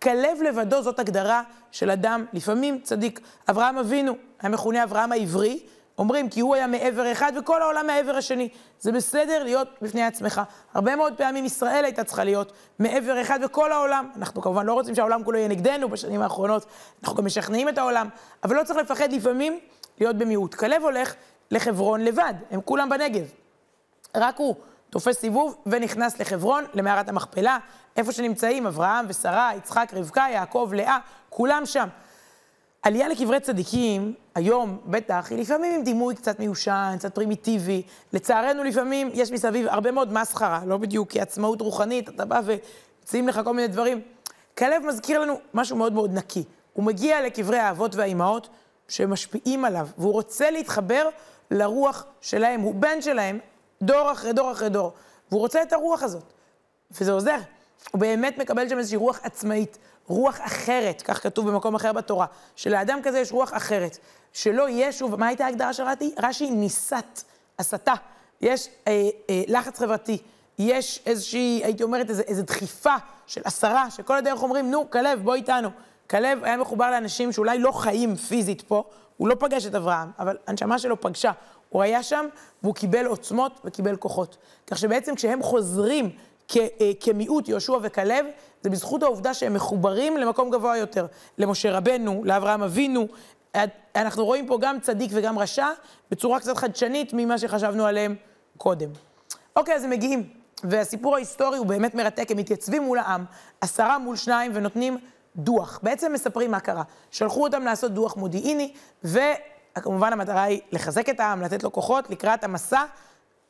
כלב 0.01 0.41
לבדו 0.41 0.81
זאת 0.81 0.99
הגדרה 0.99 1.41
של 1.71 1.91
אדם, 1.91 2.25
לפעמים 2.33 2.79
צדיק. 2.83 3.19
אברהם 3.49 3.77
אבינו 3.77 4.13
היה 4.39 4.49
מכונה 4.49 4.83
אברהם 4.83 5.11
העברי, 5.11 5.59
אומרים 5.97 6.29
כי 6.29 6.39
הוא 6.39 6.55
היה 6.55 6.67
מעבר 6.67 7.11
אחד 7.11 7.31
וכל 7.39 7.61
העולם 7.61 7.87
מעבר 7.87 8.15
השני. 8.15 8.49
זה 8.79 8.91
בסדר 8.91 9.43
להיות 9.43 9.67
בפני 9.81 10.03
עצמך. 10.03 10.41
הרבה 10.73 10.95
מאוד 10.95 11.13
פעמים 11.17 11.45
ישראל 11.45 11.85
הייתה 11.85 12.03
צריכה 12.03 12.23
להיות 12.23 12.51
מעבר 12.79 13.21
אחד 13.21 13.39
וכל 13.43 13.71
העולם. 13.71 14.09
אנחנו 14.17 14.41
כמובן 14.41 14.65
לא 14.65 14.73
רוצים 14.73 14.95
שהעולם 14.95 15.23
כולו 15.23 15.37
יהיה 15.37 15.47
נגדנו 15.47 15.89
בשנים 15.89 16.21
האחרונות, 16.21 16.65
אנחנו 17.03 17.17
גם 17.17 17.25
משכנעים 17.25 17.69
את 17.69 17.77
העולם, 17.77 18.09
אבל 18.43 18.55
לא 18.55 18.63
צריך 18.63 18.79
לפחד 18.79 19.11
לפעמים 19.11 19.59
להיות 19.99 20.17
במיעוט. 20.17 20.53
כלב 20.53 20.83
הולך 20.83 21.15
לחברון 21.51 22.01
לבד, 22.01 22.33
הם 22.51 22.61
כולם 22.61 22.89
בנגב. 22.89 23.25
רק 24.15 24.37
הוא 24.37 24.55
תופס 24.95 25.19
סיבוב 25.19 25.55
ונכנס 25.65 26.19
לחברון, 26.19 26.63
למערת 26.73 27.09
המכפלה, 27.09 27.57
איפה 27.97 28.11
שנמצאים 28.11 28.67
אברהם 28.67 29.05
ושרה, 29.09 29.51
יצחק, 29.57 29.91
רבקה, 29.93 30.25
יעקב, 30.33 30.71
לאה, 30.75 30.97
כולם 31.29 31.65
שם. 31.65 31.87
עלייה 32.83 33.07
לקברי 33.07 33.39
צדיקים, 33.39 34.13
היום, 34.35 34.79
בטח, 34.85 35.27
היא 35.29 35.39
לפעמים 35.39 35.75
עם 35.75 35.83
דימוי 35.83 36.15
קצת 36.15 36.39
מיושן, 36.39 36.95
קצת 36.99 37.15
פרימיטיבי. 37.15 37.81
לצערנו, 38.13 38.63
לפעמים 38.63 39.09
יש 39.13 39.31
מסביב 39.31 39.67
הרבה 39.67 39.91
מאוד 39.91 40.13
מסחרה, 40.13 40.61
לא 40.65 40.77
בדיוק 40.77 41.11
כעצמאות 41.11 41.61
רוחנית, 41.61 42.09
אתה 42.09 42.25
בא 42.25 42.41
ומציעים 42.45 43.27
לך 43.27 43.41
כל 43.43 43.53
מיני 43.53 43.67
דברים. 43.67 44.01
כלב 44.57 44.85
מזכיר 44.85 45.19
לנו 45.19 45.39
משהו 45.53 45.77
מאוד 45.77 45.93
מאוד 45.93 46.13
נקי. 46.13 46.43
הוא 46.73 46.83
מגיע 46.83 47.21
לקברי 47.21 47.59
האבות 47.59 47.95
והאימהות 47.95 48.49
שמשפיעים 48.87 49.65
עליו, 49.65 49.87
והוא 49.97 50.13
רוצה 50.13 50.51
להתחבר 50.51 51.09
לרוח 51.51 52.05
שלהם, 52.21 52.61
הוא 52.61 52.75
בן 52.75 53.01
שלהם, 53.01 53.39
דור 53.85 54.11
אחרי 54.11 54.33
דור 54.33 54.51
אחרי 54.51 54.69
דור, 54.69 54.91
והוא 55.29 55.41
רוצה 55.41 55.61
את 55.61 55.73
הרוח 55.73 56.03
הזאת, 56.03 56.23
וזה 56.91 57.11
עוזר. 57.11 57.37
הוא 57.91 58.01
באמת 58.01 58.37
מקבל 58.37 58.69
שם 58.69 58.77
איזושהי 58.77 58.97
רוח 58.97 59.19
עצמאית, 59.23 59.77
רוח 60.07 60.37
אחרת, 60.41 61.01
כך 61.01 61.23
כתוב 61.23 61.49
במקום 61.49 61.75
אחר 61.75 61.93
בתורה, 61.93 62.25
שלאדם 62.55 62.99
כזה 63.03 63.19
יש 63.19 63.31
רוח 63.31 63.53
אחרת, 63.53 63.97
שלא 64.33 64.69
יהיה 64.69 64.91
שוב, 64.91 65.15
מה 65.15 65.27
הייתה 65.27 65.45
ההגדרה 65.45 65.73
של 65.73 65.83
רש"י? 65.83 66.15
רש"י 66.23 66.49
ניסת, 66.49 67.23
הסתה. 67.59 67.93
יש 68.41 68.69
אה, 68.87 69.09
אה, 69.29 69.43
לחץ 69.47 69.79
חברתי, 69.79 70.17
יש 70.59 71.01
איזושהי, 71.05 71.61
הייתי 71.63 71.83
אומרת, 71.83 72.09
איזו, 72.09 72.23
איזו 72.27 72.43
דחיפה 72.43 72.95
של 73.27 73.41
עשרה, 73.43 73.91
שכל 73.91 74.17
הדרך 74.17 74.43
אומרים, 74.43 74.71
נו, 74.71 74.89
כלב, 74.89 75.21
בוא 75.23 75.35
איתנו. 75.35 75.69
כלב 76.09 76.43
היה 76.43 76.57
מחובר 76.57 76.91
לאנשים 76.91 77.31
שאולי 77.31 77.59
לא 77.59 77.71
חיים 77.71 78.15
פיזית 78.15 78.61
פה, 78.61 78.83
הוא 79.17 79.27
לא 79.27 79.35
פגש 79.39 79.65
את 79.65 79.75
אברהם, 79.75 80.11
אבל 80.19 80.37
הנשמה 80.47 80.79
שלו 80.79 81.01
פגשה. 81.01 81.31
הוא 81.75 81.81
היה 81.81 82.03
שם 82.03 82.25
והוא 82.63 82.75
קיבל 82.75 83.05
עוצמות 83.05 83.59
וקיבל 83.65 83.95
כוחות. 83.95 84.37
כך 84.67 84.77
שבעצם 84.77 85.15
כשהם 85.15 85.43
חוזרים 85.43 86.09
כ, 86.47 86.57
אה, 86.57 86.91
כמיעוט, 86.99 87.47
יהושע 87.47 87.77
וכלב, 87.81 88.25
זה 88.61 88.69
בזכות 88.69 89.03
העובדה 89.03 89.33
שהם 89.33 89.53
מחוברים 89.53 90.17
למקום 90.17 90.49
גבוה 90.49 90.77
יותר. 90.77 91.05
למשה 91.37 91.77
רבנו, 91.77 92.21
לאברהם 92.25 92.63
אבינו. 92.63 93.07
אנחנו 93.95 94.25
רואים 94.25 94.47
פה 94.47 94.57
גם 94.61 94.79
צדיק 94.79 95.11
וגם 95.13 95.39
רשע, 95.39 95.67
בצורה 96.11 96.39
קצת 96.39 96.57
חדשנית 96.57 97.13
ממה 97.13 97.37
שחשבנו 97.37 97.85
עליהם 97.85 98.15
קודם. 98.57 98.89
אוקיי, 99.55 99.75
אז 99.75 99.83
הם 99.83 99.89
מגיעים. 99.89 100.29
והסיפור 100.63 101.15
ההיסטורי 101.15 101.57
הוא 101.57 101.65
באמת 101.65 101.95
מרתק, 101.95 102.31
הם 102.31 102.37
מתייצבים 102.37 102.83
מול 102.83 102.97
העם, 102.97 103.25
עשרה 103.61 103.97
מול 103.97 104.15
שניים, 104.15 104.51
ונותנים 104.55 104.97
דוח. 105.35 105.79
בעצם 105.83 106.13
מספרים 106.13 106.51
מה 106.51 106.59
קרה. 106.59 106.83
שלחו 107.11 107.43
אותם 107.43 107.63
לעשות 107.63 107.91
דוח 107.91 108.17
מודיעיני, 108.17 108.73
וכמובן 109.77 110.13
המטרה 110.13 110.43
היא 110.43 110.61
לחזק 110.71 111.09
את 111.09 111.19
העם, 111.19 111.41
לתת 111.41 111.63
לו 111.63 111.71
כוחות 111.71 112.09
לקראת 112.09 112.43
המסע, 112.43 112.83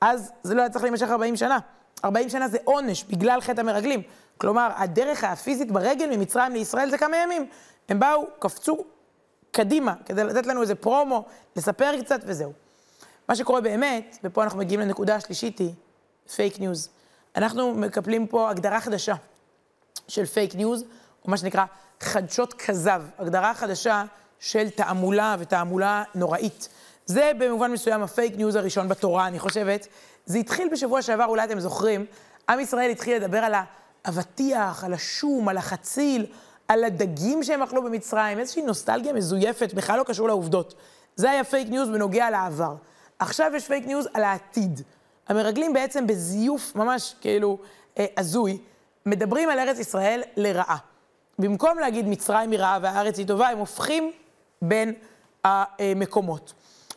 אז 0.01 0.31
זה 0.43 0.53
לא 0.53 0.61
היה 0.61 0.69
צריך 0.69 0.83
להימשך 0.83 1.09
40 1.09 1.35
שנה. 1.35 1.59
40 2.05 2.29
שנה 2.29 2.47
זה 2.47 2.57
עונש 2.63 3.03
בגלל 3.03 3.41
חטא 3.41 3.61
המרגלים. 3.61 4.01
כלומר, 4.37 4.69
הדרך 4.75 5.23
הפיזית 5.23 5.71
ברגל 5.71 6.17
ממצרים 6.17 6.53
לישראל 6.53 6.89
זה 6.89 6.97
כמה 6.97 7.17
ימים. 7.17 7.49
הם 7.89 7.99
באו, 7.99 8.27
קפצו 8.39 8.77
קדימה, 9.51 9.93
כדי 10.05 10.23
לתת 10.23 10.45
לנו 10.45 10.61
איזה 10.61 10.75
פרומו, 10.75 11.25
לספר 11.55 12.01
קצת 12.01 12.21
וזהו. 12.25 12.53
מה 13.29 13.35
שקורה 13.35 13.61
באמת, 13.61 14.17
ופה 14.23 14.43
אנחנו 14.43 14.59
מגיעים 14.59 14.81
לנקודה 14.81 15.15
השלישית, 15.15 15.59
היא 15.59 15.71
פייק 16.35 16.59
ניוז. 16.59 16.89
אנחנו 17.35 17.73
מקבלים 17.73 18.27
פה 18.27 18.49
הגדרה 18.49 18.81
חדשה 18.81 19.15
של 20.07 20.25
פייק 20.25 20.55
ניוז, 20.55 20.83
או 21.25 21.29
מה 21.29 21.37
שנקרא 21.37 21.65
חדשות 22.01 22.53
כזב, 22.53 23.03
הגדרה 23.17 23.53
חדשה 23.53 24.03
של 24.39 24.69
תעמולה 24.69 25.35
ותעמולה 25.39 26.03
נוראית. 26.15 26.69
זה 27.05 27.31
במובן 27.37 27.71
מסוים 27.71 28.03
הפייק 28.03 28.35
ניוז 28.35 28.55
הראשון 28.55 28.87
בתורה, 28.89 29.27
אני 29.27 29.39
חושבת. 29.39 29.87
זה 30.25 30.37
התחיל 30.37 30.69
בשבוע 30.71 31.01
שעבר, 31.01 31.25
אולי 31.25 31.43
אתם 31.43 31.59
זוכרים, 31.59 32.05
עם 32.49 32.59
ישראל 32.59 32.89
התחיל 32.89 33.15
לדבר 33.15 33.37
על 33.37 33.53
האבטיח, 34.05 34.83
על 34.83 34.93
השום, 34.93 35.49
על 35.49 35.57
החציל, 35.57 36.25
על 36.67 36.83
הדגים 36.83 37.43
שהם 37.43 37.61
אכלו 37.61 37.83
במצרים, 37.83 38.39
איזושהי 38.39 38.61
נוסטלגיה 38.61 39.13
מזויפת, 39.13 39.73
בכלל 39.73 39.97
לא 39.97 40.03
קשור 40.03 40.27
לעובדות. 40.27 40.73
זה 41.15 41.31
היה 41.31 41.43
פייק 41.43 41.69
ניוז 41.69 41.89
בנוגע 41.89 42.29
לעבר. 42.29 42.75
עכשיו 43.19 43.51
יש 43.55 43.67
פייק 43.67 43.85
ניוז 43.85 44.07
על 44.13 44.23
העתיד. 44.23 44.81
המרגלים 45.27 45.73
בעצם 45.73 46.07
בזיוף 46.07 46.75
ממש 46.75 47.15
כאילו 47.21 47.57
אה, 47.97 48.05
הזוי, 48.17 48.57
מדברים 49.05 49.49
על 49.49 49.59
ארץ 49.59 49.79
ישראל 49.79 50.21
לרעה. 50.37 50.77
במקום 51.39 51.79
להגיד 51.79 52.07
מצרים 52.07 52.51
היא 52.51 52.59
רעה 52.59 52.79
והארץ 52.81 53.17
היא 53.17 53.27
טובה, 53.27 53.47
הם 53.49 53.57
הופכים 53.57 54.11
בין 54.67 54.93
המקומות. 55.43 56.53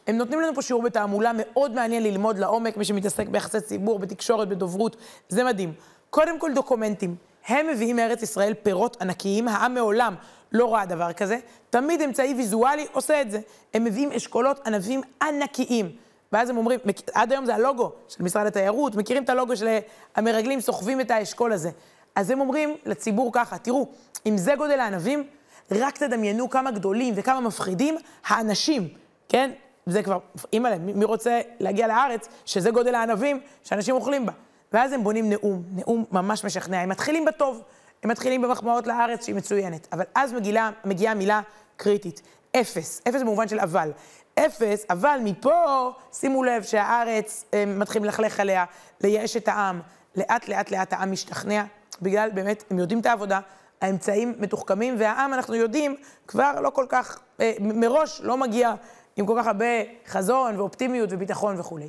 הם 0.06 0.16
נותנים 0.16 0.40
לנו 0.40 0.54
פה 0.54 0.62
שיעור 0.62 0.82
בתעמולה 0.82 1.32
מאוד 1.34 1.74
מעניין 1.74 2.02
ללמוד 2.02 2.38
לעומק, 2.38 2.76
מי 2.76 2.84
שמתעסק 2.84 3.28
ביחסי 3.28 3.60
ציבור, 3.60 3.98
בתקשורת, 3.98 4.48
בדוברות, 4.48 4.96
זה 5.28 5.44
מדהים. 5.44 5.72
קודם 6.10 6.40
כל 6.40 6.52
דוקומנטים. 6.54 7.14
הם 7.46 7.66
מביאים 7.66 7.96
מארץ 7.96 8.22
ישראל 8.22 8.54
פירות 8.54 9.02
ענקיים, 9.02 9.48
העם 9.48 9.74
מעולם 9.74 10.14
לא 10.52 10.74
ראה 10.74 10.86
דבר 10.86 11.12
כזה, 11.12 11.38
תמיד 11.70 12.02
אמצעי 12.02 12.34
ויזואלי 12.34 12.86
עושה 12.92 13.20
את 13.20 13.30
זה. 13.30 13.40
הם 13.74 13.84
מביאים 13.84 14.12
אשכולות 14.12 14.66
ענבים 14.66 15.00
ענקיים. 15.22 15.92
ואז 16.32 16.50
הם 16.50 16.56
אומרים, 16.56 16.80
עד 17.14 17.32
היום 17.32 17.44
זה 17.44 17.54
הלוגו 17.54 17.92
של 18.08 18.22
משרד 18.22 18.46
התיירות, 18.46 18.94
מכירים 18.94 19.24
את 19.24 19.30
הלוגו 19.30 19.56
של 19.56 19.78
המרגלים, 20.16 20.60
סוחבים 20.60 21.00
את 21.00 21.10
האשכול 21.10 21.52
הזה. 21.52 21.70
אז 22.14 22.30
הם 22.30 22.40
אומרים 22.40 22.76
לציבור 22.86 23.30
ככה, 23.32 23.58
תראו, 23.58 23.88
אם 24.26 24.36
זה 24.36 24.54
גודל 24.58 24.80
הענבים, 24.80 25.24
רק 25.70 25.98
תדמיינו 25.98 26.50
כמה 26.50 26.70
גדולים 26.70 27.14
וכמה 27.16 27.40
מפחידים 27.40 27.96
האנשים, 28.26 28.88
כן? 29.28 29.50
זה 29.86 30.02
כבר, 30.02 30.18
אימא'לה, 30.52 30.78
מי 30.78 31.04
רוצה 31.04 31.40
להגיע 31.60 31.86
לארץ, 31.86 32.28
שזה 32.44 32.70
גודל 32.70 32.94
הענבים 32.94 33.40
שאנשים 33.64 33.94
אוכלים 33.94 34.26
בה. 34.26 34.32
ואז 34.72 34.92
הם 34.92 35.04
בונים 35.04 35.30
נאום, 35.30 35.62
נאום 35.72 36.04
ממש 36.12 36.44
משכנע. 36.44 36.80
הם 36.80 36.88
מתחילים 36.88 37.24
בטוב, 37.24 37.62
הם 38.02 38.10
מתחילים 38.10 38.42
במחמאות 38.42 38.86
לארץ 38.86 39.24
שהיא 39.24 39.36
מצוינת. 39.36 39.88
אבל 39.92 40.04
אז 40.14 40.32
מגילה, 40.32 40.70
מגיעה 40.84 41.14
מילה 41.14 41.40
קריטית, 41.76 42.22
אפס. 42.56 43.02
אפס 43.08 43.20
במובן 43.20 43.48
של 43.48 43.60
אבל. 43.60 43.92
אפס, 44.38 44.86
אבל 44.90 45.18
מפה, 45.24 45.90
שימו 46.12 46.44
לב 46.44 46.62
שהארץ 46.62 47.44
מתחילים 47.66 48.04
ללכלך 48.04 48.40
עליה, 48.40 48.64
לייאש 49.00 49.36
את 49.36 49.48
העם. 49.48 49.80
לאט 50.16 50.48
לאט 50.48 50.70
לאט 50.70 50.92
העם 50.92 51.12
משתכנע, 51.12 51.64
בגלל 52.02 52.30
באמת, 52.30 52.64
הם 52.70 52.78
יודעים 52.78 53.00
את 53.00 53.06
העבודה, 53.06 53.40
האמצעים 53.80 54.34
מתוחכמים, 54.38 54.94
והעם, 54.98 55.34
אנחנו 55.34 55.54
יודעים, 55.54 55.96
כבר 56.26 56.60
לא 56.60 56.70
כל 56.70 56.86
כך, 56.88 57.18
אה, 57.40 57.52
מראש 57.60 58.20
לא 58.24 58.36
מגיע 58.36 58.74
עם 59.16 59.26
כל 59.26 59.34
כך 59.38 59.46
הרבה 59.46 59.66
חזון 60.06 60.56
ואופטימיות 60.56 61.08
וביטחון 61.12 61.60
וכולי. 61.60 61.88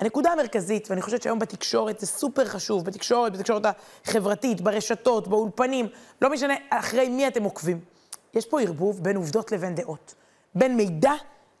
הנקודה 0.00 0.32
המרכזית, 0.32 0.90
ואני 0.90 1.02
חושבת 1.02 1.22
שהיום 1.22 1.38
בתקשורת 1.38 2.00
זה 2.00 2.06
סופר 2.06 2.44
חשוב, 2.44 2.84
בתקשורת, 2.84 3.32
בתקשורת 3.32 3.62
החברתית, 4.04 4.60
ברשתות, 4.60 5.28
באולפנים, 5.28 5.86
לא 6.22 6.30
משנה 6.30 6.54
אחרי 6.70 7.08
מי 7.08 7.26
אתם 7.26 7.42
עוקבים. 7.42 7.80
יש 8.34 8.46
פה 8.46 8.60
ערבוב 8.60 9.02
בין 9.02 9.16
עובדות 9.16 9.52
לבין 9.52 9.74
דעות, 9.74 10.14
בין 10.54 10.76
מידע 10.76 11.12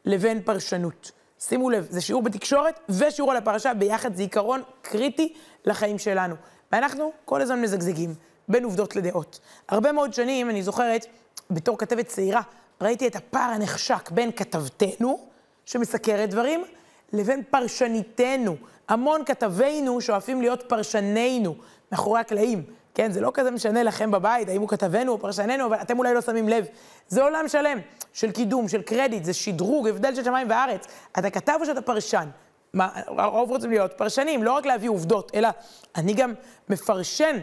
לבין 0.04 0.42
פרשנות. 0.42 1.10
שימו 1.38 1.70
לב, 1.70 1.86
זה 1.90 2.00
שיעור 2.00 2.22
בתקשורת 2.22 2.80
ושיעור 2.88 3.30
על 3.30 3.36
הפרשה 3.36 3.74
ביחד, 3.74 4.14
זה 4.14 4.22
עיקרון 4.22 4.62
קריטי 4.82 5.34
לחיים 5.64 5.98
שלנו. 5.98 6.34
ואנחנו 6.72 7.12
כל 7.24 7.40
הזמן 7.40 7.60
מזגזגים 7.62 8.14
בין 8.50 8.64
עובדות 8.64 8.96
לדעות. 8.96 9.40
הרבה 9.68 9.92
מאוד 9.92 10.14
שנים, 10.14 10.50
אני 10.50 10.62
זוכרת, 10.62 11.06
בתור 11.50 11.78
כתבת 11.78 12.06
צעירה, 12.06 12.40
ראיתי 12.80 13.06
את 13.06 13.16
הפער 13.16 13.50
הנחשק 13.50 14.10
בין 14.10 14.32
כתבתנו, 14.32 15.20
שמסקרת 15.64 16.30
דברים, 16.30 16.64
לבין 17.12 17.42
פרשניתנו. 17.50 18.56
המון 18.88 19.24
כתבינו 19.24 20.00
שואפים 20.00 20.40
להיות 20.40 20.62
פרשנינו, 20.68 21.54
מאחורי 21.92 22.20
הקלעים. 22.20 22.64
כן, 22.94 23.12
זה 23.12 23.20
לא 23.20 23.30
כזה 23.34 23.50
משנה 23.50 23.82
לכם 23.82 24.10
בבית, 24.10 24.48
האם 24.48 24.60
הוא 24.60 24.68
כתבנו 24.68 25.12
או 25.12 25.18
פרשננו, 25.18 25.66
אבל 25.66 25.76
אתם 25.82 25.98
אולי 25.98 26.14
לא 26.14 26.20
שמים 26.20 26.48
לב. 26.48 26.66
זה 27.08 27.22
עולם 27.22 27.48
שלם 27.48 27.78
של 28.12 28.32
קידום, 28.32 28.68
של 28.68 28.82
קרדיט, 28.82 29.24
זה 29.24 29.32
שדרוג, 29.32 29.88
הבדל 29.88 30.14
של 30.14 30.24
שמיים 30.24 30.50
וארץ. 30.50 30.86
אתה 31.18 31.30
כתב 31.30 31.58
או 31.60 31.66
שאתה 31.66 31.82
פרשן? 31.82 32.28
מה, 32.74 32.88
הרוב 33.06 33.50
רוצים 33.50 33.70
להיות 33.70 33.92
פרשנים, 33.96 34.42
לא 34.42 34.52
רק 34.52 34.66
להביא 34.66 34.90
עובדות, 34.90 35.32
אלא 35.34 35.48
אני 35.96 36.14
גם 36.14 36.34
מפרשן. 36.68 37.38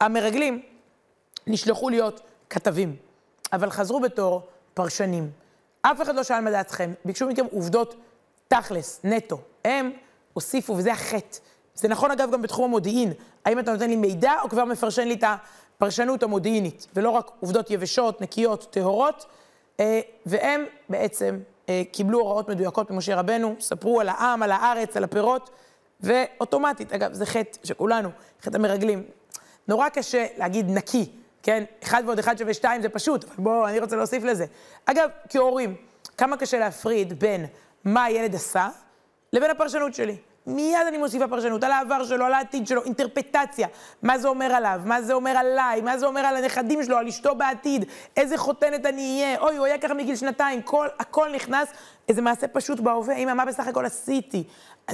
המרגלים 0.00 0.62
נשלחו 1.46 1.88
להיות 1.88 2.20
כתבים. 2.50 2.96
אבל 3.52 3.70
חזרו 3.70 4.00
בתור 4.00 4.42
פרשנים. 4.74 5.30
אף 5.82 6.02
אחד 6.02 6.14
לא 6.14 6.22
שאל 6.22 6.40
מה 6.40 6.50
דעתכם, 6.50 6.92
ביקשו 7.04 7.28
מכם 7.28 7.46
עובדות 7.50 7.94
תכלס, 8.48 9.00
נטו. 9.04 9.40
הם 9.64 9.90
הוסיפו, 10.32 10.76
וזה 10.76 10.92
החטא. 10.92 11.38
זה 11.74 11.88
נכון 11.88 12.10
אגב 12.10 12.30
גם 12.32 12.42
בתחום 12.42 12.64
המודיעין. 12.64 13.12
האם 13.44 13.58
אתה 13.58 13.72
נותן 13.72 13.90
לי 13.90 13.96
מידע 13.96 14.32
או 14.42 14.48
כבר 14.48 14.64
מפרשן 14.64 15.08
לי 15.08 15.14
את 15.14 15.24
הפרשנות 15.76 16.22
המודיעינית, 16.22 16.86
ולא 16.94 17.10
רק 17.10 17.30
עובדות 17.40 17.70
יבשות, 17.70 18.20
נקיות, 18.20 18.66
טהורות, 18.70 19.26
אה, 19.80 20.00
והם 20.26 20.64
בעצם 20.88 21.38
אה, 21.68 21.82
קיבלו 21.92 22.18
הוראות 22.18 22.48
מדויקות 22.48 22.90
ממשה 22.90 23.16
רבנו, 23.16 23.56
ספרו 23.60 24.00
על 24.00 24.08
העם, 24.08 24.42
על 24.42 24.52
הארץ, 24.52 24.96
על 24.96 25.04
הפירות, 25.04 25.50
ואוטומטית, 26.00 26.92
אגב, 26.92 27.12
זה 27.12 27.26
חטא 27.26 27.58
שכולנו, 27.64 28.08
חטא 28.42 28.56
המרגלים. 28.56 29.02
נורא 29.68 29.88
קשה 29.88 30.26
להגיד 30.36 30.70
נקי, 30.70 31.10
כן? 31.42 31.64
אחד 31.82 32.02
ועוד 32.06 32.18
אחד 32.18 32.38
שווה 32.38 32.54
שתיים 32.54 32.82
זה 32.82 32.88
פשוט, 32.88 33.24
אבל 33.24 33.34
בואו, 33.38 33.68
אני 33.68 33.80
רוצה 33.80 33.96
להוסיף 33.96 34.24
לזה. 34.24 34.46
אגב, 34.84 35.08
כהורים, 35.28 35.74
כמה 36.16 36.36
קשה 36.36 36.58
להפריד 36.58 37.20
בין 37.20 37.46
מה 37.84 38.04
הילד 38.04 38.34
עשה 38.34 38.68
לבין 39.32 39.50
הפרשנות 39.50 39.94
שלי. 39.94 40.16
מיד 40.46 40.86
אני 40.88 40.98
מוסיפה 40.98 41.28
פרשנות 41.28 41.64
על 41.64 41.72
העבר 41.72 42.04
שלו, 42.04 42.24
על 42.24 42.34
העתיד 42.34 42.66
שלו, 42.66 42.84
אינטרפטציה. 42.84 43.68
מה 44.02 44.18
זה 44.18 44.28
אומר 44.28 44.52
עליו, 44.52 44.80
מה 44.84 45.02
זה 45.02 45.12
אומר 45.12 45.30
עליי, 45.30 45.80
מה 45.80 45.98
זה 45.98 46.06
אומר 46.06 46.20
על 46.20 46.36
הנכדים 46.36 46.82
שלו, 46.82 46.96
על 46.96 47.08
אשתו 47.08 47.34
בעתיד, 47.34 47.84
איזה 48.16 48.36
חותנת 48.36 48.86
אני 48.86 49.22
אהיה, 49.22 49.40
אוי, 49.40 49.56
הוא 49.56 49.66
היה 49.66 49.78
ככה 49.78 49.94
מגיל 49.94 50.16
שנתיים, 50.16 50.62
כל, 50.62 50.88
הכל 50.98 51.28
נכנס, 51.34 51.68
איזה 52.08 52.22
מעשה 52.22 52.48
פשוט 52.48 52.80
בהווה, 52.80 53.16
אמא, 53.16 53.34
מה 53.34 53.44
בסך 53.44 53.66
הכל 53.66 53.86
עשיתי? 53.86 54.44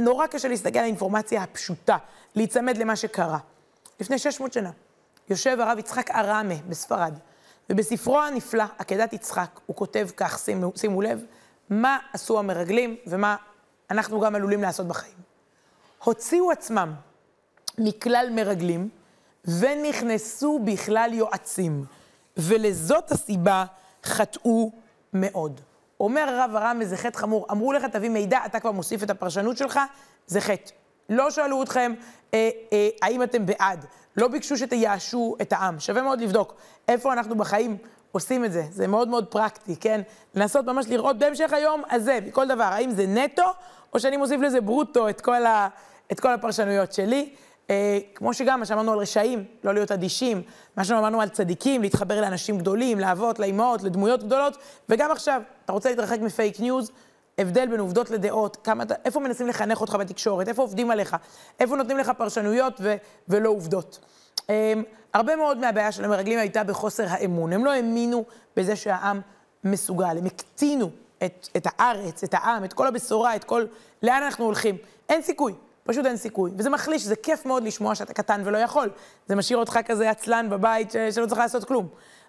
נורא 0.00 0.26
קשה 0.26 0.48
להסתכל 0.48 0.78
על 0.78 0.84
האינפורמציה 0.84 1.42
הפשוטה, 1.42 1.96
להיצמד 2.34 2.76
למה 2.76 2.96
שקרה. 2.96 3.38
לפני 4.00 4.18
600 4.18 4.52
שנה, 4.52 4.70
יושב 5.30 5.60
הרב 5.60 5.78
יצחק 5.78 6.10
ארמה 6.10 6.54
בספרד, 6.68 7.18
ובספרו 7.70 8.20
הנפלא, 8.20 8.64
עקדת 8.78 9.12
יצחק, 9.12 9.60
הוא 9.66 9.76
כותב 9.76 10.08
כך, 10.16 10.38
שימו, 10.38 10.72
שימו 10.76 11.02
לב, 11.02 11.24
מה 11.70 11.98
עשו 12.12 12.38
המרגלים 12.38 12.96
ומה 13.06 13.36
אנחנו 13.90 14.20
גם 14.20 14.34
עלולים 14.34 14.62
לעשות 14.62 14.88
בחיים. 14.88 15.16
הוציאו 16.04 16.50
עצמם 16.50 16.94
מכלל 17.78 18.28
מרגלים 18.32 18.88
ונכנסו 19.44 20.60
בכלל 20.64 21.10
יועצים, 21.12 21.84
ולזאת 22.36 23.12
הסיבה 23.12 23.64
חטאו 24.04 24.72
מאוד. 25.12 25.60
אומר 26.00 26.20
הרב 26.20 26.56
הרמז, 26.56 26.88
זה 26.88 26.96
חטא 26.96 27.18
חמור. 27.18 27.46
אמרו 27.50 27.72
לך, 27.72 27.84
תביא 27.84 28.08
מידע, 28.10 28.38
אתה 28.46 28.60
כבר 28.60 28.70
מוסיף 28.70 29.02
את 29.02 29.10
הפרשנות 29.10 29.56
שלך, 29.56 29.80
זה 30.26 30.40
חטא. 30.40 30.72
לא 31.10 31.30
שאלו 31.30 31.62
אתכם 31.62 31.94
אה, 32.34 32.50
אה, 32.72 32.88
האם 33.02 33.22
אתם 33.22 33.46
בעד, 33.46 33.86
לא 34.16 34.28
ביקשו 34.28 34.56
שתייאשו 34.56 35.36
את 35.42 35.52
העם. 35.52 35.80
שווה 35.80 36.02
מאוד 36.02 36.20
לבדוק 36.20 36.54
איפה 36.88 37.12
אנחנו 37.12 37.34
בחיים 37.34 37.76
עושים 38.12 38.44
את 38.44 38.52
זה. 38.52 38.62
זה 38.70 38.86
מאוד 38.86 39.08
מאוד 39.08 39.26
פרקטי, 39.26 39.76
כן? 39.76 40.00
לנסות 40.34 40.64
ממש 40.64 40.86
לראות 40.88 41.18
בהמשך 41.18 41.52
היום 41.52 41.82
הזה, 41.90 42.18
מכל 42.26 42.48
דבר, 42.48 42.64
האם 42.64 42.90
זה 42.90 43.06
נטו, 43.06 43.42
או 43.92 44.00
שאני 44.00 44.16
מוסיף 44.16 44.40
לזה 44.40 44.60
ברוטו 44.60 45.08
את 45.08 45.20
כל, 45.20 45.46
ה, 45.46 45.68
את 46.12 46.20
כל 46.20 46.32
הפרשנויות 46.32 46.92
שלי. 46.92 47.30
אה, 47.70 47.98
כמו 48.14 48.34
שגם 48.34 48.60
מה 48.60 48.66
שאמרנו 48.66 48.92
על 48.92 48.98
רשעים, 48.98 49.44
לא 49.64 49.74
להיות 49.74 49.92
אדישים, 49.92 50.42
מה 50.76 50.84
שאמרנו 50.84 51.20
על 51.20 51.28
צדיקים, 51.28 51.82
להתחבר 51.82 52.20
לאנשים 52.20 52.58
גדולים, 52.58 52.98
לאבות, 52.98 53.38
לאימהות, 53.38 53.82
לדמויות 53.82 54.22
גדולות, 54.22 54.56
וגם 54.88 55.10
עכשיו, 55.10 55.42
אתה 55.64 55.72
רוצה 55.72 55.90
להתרחק 55.90 56.20
מפייק 56.20 56.60
ניוז, 56.60 56.90
הבדל 57.38 57.66
בין 57.66 57.80
עובדות 57.80 58.10
לדעות, 58.10 58.56
כמה, 58.64 58.84
איפה 59.04 59.20
מנסים 59.20 59.48
לחנך 59.48 59.80
אותך 59.80 59.94
בתקשורת, 59.94 60.48
איפה 60.48 60.62
עובדים 60.62 60.90
עליך, 60.90 61.16
איפה 61.60 61.76
נותנים 61.76 61.98
לך 61.98 62.12
פרשנויות 62.18 62.74
ו, 62.80 62.94
ולא 63.28 63.48
עובדות. 63.48 63.98
Um, 64.40 64.44
הרבה 65.14 65.36
מאוד 65.36 65.58
מהבעיה 65.58 65.92
של 65.92 66.04
המרגלים 66.04 66.38
הייתה 66.38 66.64
בחוסר 66.64 67.04
האמון. 67.08 67.52
הם 67.52 67.64
לא 67.64 67.72
האמינו 67.72 68.24
בזה 68.56 68.76
שהעם 68.76 69.20
מסוגל, 69.64 70.18
הם 70.18 70.26
הקטינו 70.26 70.90
את, 71.24 71.48
את 71.56 71.66
הארץ, 71.70 72.24
את 72.24 72.34
העם, 72.34 72.64
את 72.64 72.72
כל 72.72 72.86
הבשורה, 72.86 73.36
את 73.36 73.44
כל... 73.44 73.64
לאן 74.02 74.22
אנחנו 74.22 74.44
הולכים. 74.44 74.76
אין 75.08 75.22
סיכוי, 75.22 75.54
פשוט 75.84 76.06
אין 76.06 76.16
סיכוי. 76.16 76.50
וזה 76.56 76.70
מחליש, 76.70 77.02
זה 77.02 77.16
כיף 77.16 77.46
מאוד 77.46 77.62
לשמוע 77.62 77.94
שאתה 77.94 78.12
קטן 78.12 78.42
ולא 78.44 78.58
יכול. 78.58 78.90
זה 79.28 79.36
משאיר 79.36 79.58
אותך 79.58 79.78
כזה 79.86 80.10
עצלן 80.10 80.50
בבית. 80.50 80.94
שלא 81.10 81.26
צריך 81.26 81.40
לעשות 81.40 81.64
כלום. 81.64 81.88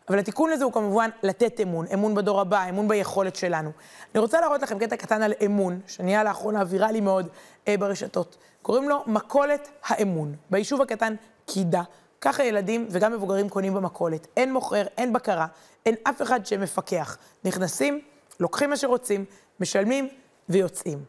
אבל 0.10 0.20
התיקון 0.20 0.50
לזה 0.50 0.64
הוא 0.64 0.74
כמובן 0.74 1.10
לתת 1.24 1.60
אמון, 1.60 1.86
אמון 1.94 2.16
בדור 2.16 2.42
הבא, 2.42 2.70
אמון 2.70 2.88
ביכולת 2.88 3.36
שלנו. 3.36 3.72
אני 4.16 4.22
רוצה 4.22 4.42
להראות 4.42 4.62
לכם 4.62 4.80
קטע 4.80 4.98
קטן 4.98 5.22
על 5.22 5.34
אמון, 5.46 5.80
שנהיה 5.88 6.24
לאחרונה 6.24 6.64
ויראלי 6.68 7.02
מאוד 7.02 7.28
אה, 7.68 7.78
ברשתות. 7.78 8.38
קוראים 8.62 8.90
לו 8.90 9.04
מכולת 9.08 9.70
האמון. 9.86 10.36
ביישוב 10.50 10.82
הקטן 10.82 11.16
קידה. 11.46 11.82
ככה 12.22 12.44
ילדים 12.44 12.88
וגם 12.90 13.14
מבוגרים 13.14 13.50
קונים 13.50 13.74
במכולת. 13.74 14.28
אין 14.38 14.54
מוכר, 14.54 14.84
אין 14.98 15.14
בקרה, 15.14 15.48
אין 15.86 15.96
אף 16.04 16.22
אחד 16.22 16.46
שמפקח. 16.46 17.18
נכנסים, 17.46 18.02
לוקחים 18.40 18.70
מה 18.70 18.78
שרוצים, 18.78 19.26
משלמים 19.60 20.10
ויוצאים. 20.50 21.04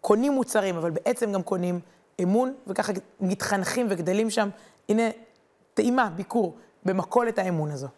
קונים 0.00 0.32
מוצרים, 0.32 0.76
אבל 0.76 0.90
בעצם 0.90 1.32
גם 1.32 1.42
קונים 1.42 1.80
אמון, 2.22 2.54
וככה 2.66 2.92
מתחנכים 3.20 3.86
וגדלים 3.90 4.30
שם. 4.30 4.48
הנה, 4.88 5.02
טעימה, 5.74 6.10
ביקור, 6.16 6.56
במכולת 6.84 7.38
האמון 7.38 7.70
הזו. 7.70 7.88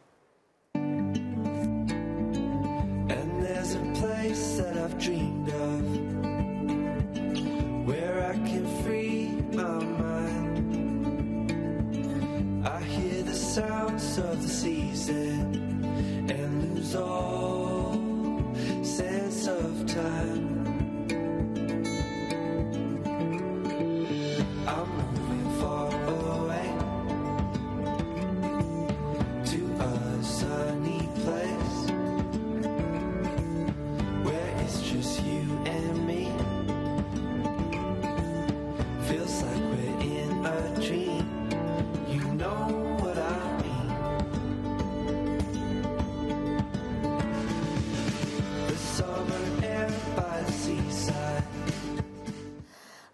Of 14.19 14.43
the 14.43 14.49
season 14.49 15.85
and 16.31 16.75
lose 16.75 16.95
all 16.95 17.36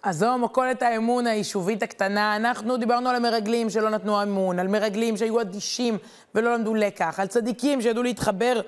אז 0.03 0.19
זו 0.19 0.39
מכולת 0.39 0.83
האמון 0.83 1.27
היישובית 1.27 1.83
הקטנה. 1.83 2.37
אנחנו 2.37 2.77
דיברנו 2.77 3.09
על 3.09 3.17
המרגלים 3.17 3.71
שלא 3.71 3.91
נתנו 3.91 4.23
אמון, 4.23 4.59
על 4.59 4.69
מרגלים 4.69 5.17
שהיו 5.17 5.41
אדישים 5.41 5.99
ולא 6.35 6.55
למדו 6.55 6.75
לקח, 6.75 7.21
על 7.21 7.27
צדיקים 7.27 7.81
שידעו 7.81 8.03
להתחבר 8.03 8.61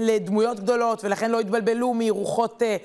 לדמויות 0.00 0.60
גדולות 0.60 1.04
ולכן 1.04 1.30
לא 1.30 1.40
התבלבלו 1.40 1.94
מרוחות 1.94 2.62
אה, 2.62 2.76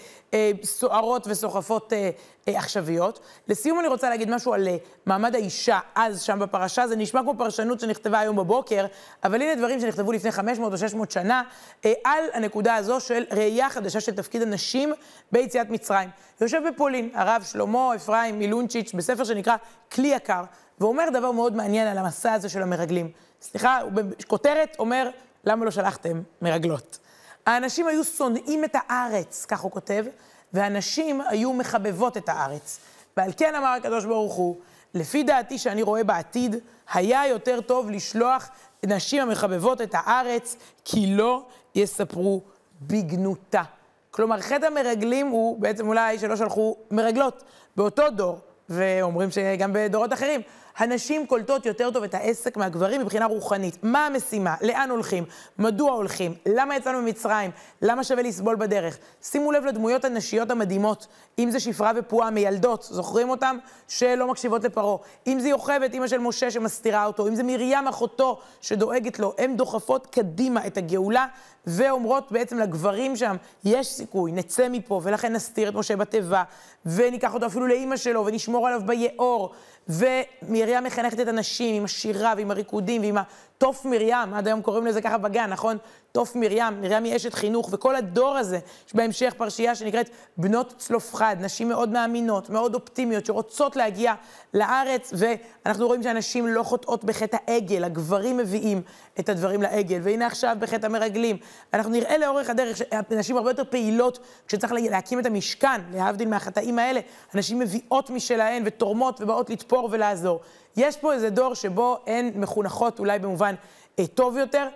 סוערות 0.64 1.28
וסוחפות 1.28 1.94
אה, 1.94 2.10
אה, 2.48 2.60
עכשוויות. 2.60 3.20
לסיום 3.48 3.80
אני 3.80 3.88
רוצה 3.88 4.10
להגיד 4.10 4.30
משהו 4.30 4.54
על 4.54 4.68
אה, 4.68 4.78
מעמד 5.06 5.36
האישה 5.36 5.80
אז 5.96 6.22
שם 6.22 6.40
בפרשה, 6.40 6.88
זה 6.88 6.96
נשמע 6.96 7.22
כמו 7.22 7.34
פרשנות 7.38 7.80
שנכתבה 7.80 8.20
היום 8.20 8.36
בבוקר, 8.36 8.86
אבל 9.24 9.42
הנה 9.42 9.56
דברים 9.56 9.80
שנכתבו 9.80 10.12
לפני 10.12 10.32
500 10.32 10.74
או 10.74 10.78
600 10.78 11.12
שנה, 11.12 11.44
אה, 11.86 11.94
על 12.04 12.24
הנקודה 12.34 12.76
הזו 12.76 13.00
של 13.00 13.24
ראייה 13.32 13.70
חדשה 13.70 14.02
של 14.02 14.16
תפקיד 14.16 14.42
הנשים 14.42 14.94
ביציאת 15.32 15.70
מצרים. 15.70 16.10
יושב 16.42 16.62
בפולין 16.68 17.10
הרב 17.14 17.44
שלמה 17.46 17.96
אפרים 17.96 18.40
מילונצ'יץ' 18.40 18.94
בספר 18.94 19.24
שנקרא 19.24 19.56
כלי 19.92 20.08
יקר, 20.08 20.44
ואומר 20.80 21.10
דבר 21.14 21.32
מאוד 21.32 21.56
מעניין 21.56 21.88
על 21.88 21.98
המסע 21.98 22.34
הזה 22.34 22.50
של 22.50 22.62
המרגלים. 22.62 23.12
סליחה, 23.42 23.80
בכותרת 23.94 24.76
אומר, 24.80 25.10
למה 25.44 25.66
לא 25.66 25.72
שלחתם 25.72 26.22
מרגלות? 26.42 27.00
האנשים 27.48 27.88
היו 27.88 28.04
שונאים 28.04 28.64
את 28.64 28.76
הארץ, 28.76 29.46
כך 29.46 29.60
הוא 29.60 29.72
כותב, 29.72 30.06
והנשים 30.54 31.22
היו 31.22 31.54
מחבבות 31.54 32.18
את 32.18 32.30
הארץ. 32.30 32.80
ועל 33.18 33.32
כן 33.38 33.56
אמר 33.56 33.68
הקדוש 33.68 34.06
ברוך 34.06 34.34
הוא, 34.34 34.56
לפי 34.94 35.24
דעתי 35.24 35.58
שאני 35.58 35.82
רואה 35.82 36.04
בעתיד, 36.04 36.56
היה 36.94 37.28
יותר 37.28 37.62
טוב 37.62 37.90
לשלוח 37.90 38.50
נשים 38.86 39.22
המחבבות 39.22 39.82
את 39.82 39.92
הארץ, 39.94 40.56
כי 40.86 41.16
לא 41.16 41.46
יספרו 41.76 42.42
בגנותה. 42.82 43.64
כלומר, 44.12 44.42
חטא 44.42 44.66
המרגלים 44.66 45.28
הוא 45.28 45.60
בעצם 45.60 45.88
אולי 45.88 46.20
שלא 46.20 46.36
שלחו 46.36 46.76
מרגלות 46.92 47.44
באותו 47.76 48.10
דור, 48.10 48.40
ואומרים 48.70 49.32
שגם 49.32 49.72
בדורות 49.74 50.14
אחרים. 50.14 50.42
הנשים 50.78 51.28
קולטות 51.28 51.66
יותר 51.66 51.92
טוב 51.92 52.04
את 52.04 52.14
העסק 52.14 52.58
מהגברים 52.58 53.02
מבחינה 53.02 53.26
רוחנית. 53.26 53.78
מה 53.84 54.06
המשימה? 54.06 54.56
לאן 54.62 54.90
הולכים? 54.90 55.24
מדוע 55.60 55.92
הולכים? 55.92 56.34
למה 56.46 56.76
יצאנו 56.76 57.02
ממצרים? 57.02 57.52
למה 57.82 58.04
שווה 58.04 58.24
לסבול 58.24 58.56
בדרך? 58.56 58.98
שימו 59.22 59.52
לב 59.52 59.66
לדמויות 59.66 60.06
הנשיות 60.06 60.52
המדהימות, 60.52 61.08
אם 61.40 61.52
זה 61.52 61.60
שפרה 61.60 61.92
ופועה 61.96 62.30
מיילדות, 62.30 62.88
זוכרים 62.92 63.30
אותם? 63.30 63.58
שלא 63.88 64.28
מקשיבות 64.28 64.64
לפרעה. 64.64 64.98
אם 65.28 65.40
זה 65.40 65.50
יוכבד, 65.50 65.94
אימא 65.94 66.08
של 66.08 66.18
משה 66.18 66.52
שמסתירה 66.52 67.06
אותו, 67.06 67.28
אם 67.28 67.36
זה 67.36 67.44
מרים 67.44 67.88
אחותו 67.88 68.40
שדואגת 68.62 69.20
לו, 69.20 69.34
הן 69.38 69.58
דוחפות 69.58 70.08
קדימה 70.08 70.68
את 70.68 70.78
הגאולה 70.78 71.26
ואומרות 71.68 72.32
בעצם 72.32 72.60
לגברים 72.60 73.16
שם, 73.16 73.36
יש 73.66 73.88
סיכוי, 73.88 74.32
נצא 74.32 74.68
מפה, 74.70 75.02
ולכן 75.04 75.34
נסתיר 75.34 75.70
את 75.70 75.74
משה 75.76 75.96
בתיבה, 75.96 76.44
וניקח 76.86 77.34
אותו 77.34 77.46
אפילו 77.46 77.68
לאימא 77.68 77.98
שלו, 77.98 78.26
ונשמור 78.26 78.68
עליו 78.68 78.82
ביאור. 78.86 79.54
ומרים 79.90 80.84
מחנכת 80.84 81.20
את 81.20 81.28
הנשים 81.28 81.76
עם 81.76 81.84
השירה 81.84 82.34
ועם 82.38 82.52
הריקודים 82.52 83.02
ועם 83.02 83.18
התוף 83.18 83.86
מרים, 83.86 84.34
עד 84.34 84.48
היום 84.48 84.62
קוראים 84.62 84.86
לזה 84.86 85.02
ככה 85.02 85.18
בגן, 85.18 85.50
נכון? 85.50 85.78
תוף 86.18 86.36
מרים, 86.36 86.82
מרים 86.82 87.04
היא 87.04 87.16
אשת 87.16 87.34
חינוך, 87.34 87.70
וכל 87.72 87.96
הדור 87.96 88.38
הזה, 88.38 88.60
יש 88.88 88.96
בהמשך 88.96 89.34
פרשייה 89.38 89.76
שנקראת 89.76 90.10
בנות 90.38 90.74
צלופחד, 90.78 91.36
נשים 91.40 91.70
מאוד 91.70 91.90
מאמינות, 91.90 92.50
מאוד 92.50 92.76
אופטימיות, 92.76 93.26
שרוצות 93.26 93.76
להגיע 93.76 94.14
לארץ, 94.54 95.14
ואנחנו 95.18 95.88
רואים 95.88 96.04
שהנשים 96.04 96.48
לא 96.48 96.64
חוטאות 96.64 97.04
בחטא 97.04 97.38
העגל, 97.48 97.84
הגברים 97.84 98.38
מביאים 98.38 98.82
את 99.20 99.30
הדברים 99.30 99.62
לעגל, 99.62 100.00
והנה 100.04 100.26
עכשיו 100.26 100.58
בחטא 100.60 100.86
המרגלים. 100.86 101.38
אנחנו 101.74 101.92
נראה 101.92 102.18
לאורך 102.18 102.50
הדרך 102.50 102.78
שנשים 102.78 103.38
הרבה 103.38 103.50
יותר 103.50 103.64
פעילות 103.70 104.20
כשצריך 104.48 104.74
להקים 104.74 105.20
את 105.20 105.26
המשכן, 105.26 105.82
להבדיל 105.94 106.28
מהחטאים 106.28 106.80
האלה, 106.80 107.00
הנשים 107.34 107.60
מביאות 107.60 108.10
משלהן 108.10 108.64
ותורמות 108.66 109.22
ובאות 109.22 109.50
לתפור 109.50 109.90
ולעזור. 109.92 110.40
יש 110.78 110.98
פה 110.98 111.14
איזה 111.14 111.30
דור 111.30 111.54
שבו 111.54 112.00
הן 112.08 112.32
מחונכות 112.36 113.00
אולי 113.00 113.20
במובן 113.20 113.56
אה, 114.00 114.08
טוב 114.08 114.38
יותר, 114.38 114.68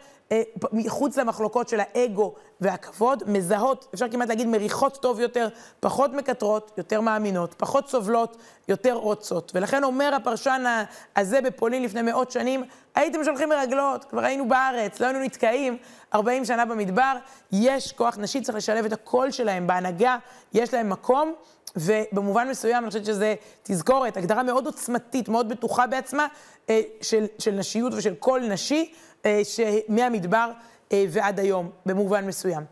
מחוץ 0.71 1.17
למחלוקות 1.17 1.69
של 1.69 1.79
האגו 1.79 2.33
והכבוד, 2.61 3.23
מזהות, 3.27 3.87
אפשר 3.93 4.09
כמעט 4.09 4.29
להגיד 4.29 4.47
מריחות 4.47 4.97
טוב 5.01 5.19
יותר, 5.19 5.47
פחות 5.79 6.13
מקטרות, 6.13 6.71
יותר 6.77 7.01
מאמינות, 7.01 7.55
פחות 7.57 7.89
סובלות, 7.89 8.37
יותר 8.67 8.93
רוצות. 8.93 9.51
ולכן 9.55 9.83
אומר 9.83 10.15
הפרשן 10.15 10.83
הזה 11.15 11.41
בפולין 11.41 11.83
לפני 11.83 12.01
מאות 12.01 12.31
שנים, 12.31 12.63
הייתם 12.95 13.23
שולחים 13.23 13.49
מרגלות, 13.49 14.05
כבר 14.05 14.23
היינו 14.23 14.47
בארץ, 14.47 14.99
לא 14.99 15.05
היינו 15.05 15.19
נתקעים 15.19 15.77
40 16.13 16.45
שנה 16.45 16.65
במדבר, 16.65 17.13
יש 17.51 17.91
כוח 17.91 18.17
נשי, 18.17 18.41
צריך 18.41 18.57
לשלב 18.57 18.85
את 18.85 18.93
הקול 18.93 19.31
שלהם 19.31 19.67
בהנהגה, 19.67 20.17
יש 20.53 20.73
להם 20.73 20.89
מקום. 20.89 21.33
ובמובן 21.75 22.47
מסוים 22.49 22.77
אני 22.77 22.87
חושבת 22.87 23.05
שזה 23.05 23.35
תזכורת, 23.63 24.17
הגדרה 24.17 24.43
מאוד 24.43 24.65
עוצמתית, 24.65 25.29
מאוד 25.29 25.49
בטוחה 25.49 25.87
בעצמה, 25.87 26.27
אה, 26.69 26.81
של, 27.01 27.25
של 27.39 27.51
נשיות 27.51 27.93
ושל 27.93 28.15
קול 28.15 28.41
נשי, 28.47 28.93
אה, 29.25 29.41
מהמדבר 29.87 30.51
אה, 30.91 31.05
ועד 31.09 31.39
היום, 31.39 31.69
במובן 31.85 32.27
מסוים. 32.27 32.63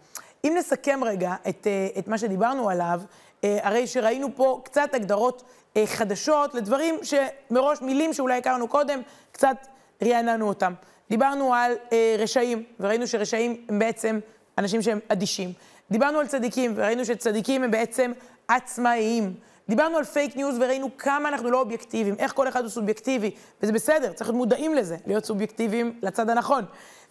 אם 0.43 0.53
נסכם 0.57 0.99
רגע 1.03 1.35
את, 1.49 1.67
את 1.97 2.07
מה 2.07 2.17
שדיברנו 2.17 2.69
עליו, 2.69 3.01
הרי 3.43 3.87
שראינו 3.87 4.27
פה 4.35 4.61
קצת 4.63 4.93
הגדרות 4.93 5.43
חדשות 5.85 6.55
לדברים 6.55 6.95
שמראש, 7.03 7.81
מילים 7.81 8.13
שאולי 8.13 8.37
הכרנו 8.37 8.67
קודם, 8.67 9.01
קצת 9.31 9.67
רעננו 10.03 10.47
אותם. 10.47 10.73
דיברנו 11.09 11.53
על 11.53 11.73
רשעים, 12.19 12.63
וראינו 12.79 13.07
שרשעים 13.07 13.65
הם 13.69 13.79
בעצם 13.79 14.19
אנשים 14.57 14.81
שהם 14.81 14.99
אדישים. 15.07 15.53
דיברנו 15.91 16.19
על 16.19 16.27
צדיקים, 16.27 16.73
וראינו 16.75 17.05
שצדיקים 17.05 17.63
הם 17.63 17.71
בעצם 17.71 18.11
עצמאיים. 18.49 19.33
דיברנו 19.69 19.97
על 19.97 20.03
פייק 20.03 20.35
ניוז 20.35 20.55
וראינו 20.59 20.89
כמה 20.97 21.29
אנחנו 21.29 21.51
לא 21.51 21.59
אובייקטיביים, 21.59 22.15
איך 22.19 22.33
כל 22.33 22.47
אחד 22.47 22.61
הוא 22.61 22.69
סובייקטיבי, 22.69 23.31
וזה 23.63 23.71
בסדר, 23.71 24.13
צריך 24.13 24.29
להיות 24.29 24.37
מודעים 24.37 24.73
לזה, 24.73 24.97
להיות 25.07 25.25
סובייקטיביים 25.25 25.99
לצד 26.01 26.29
הנכון. 26.29 26.65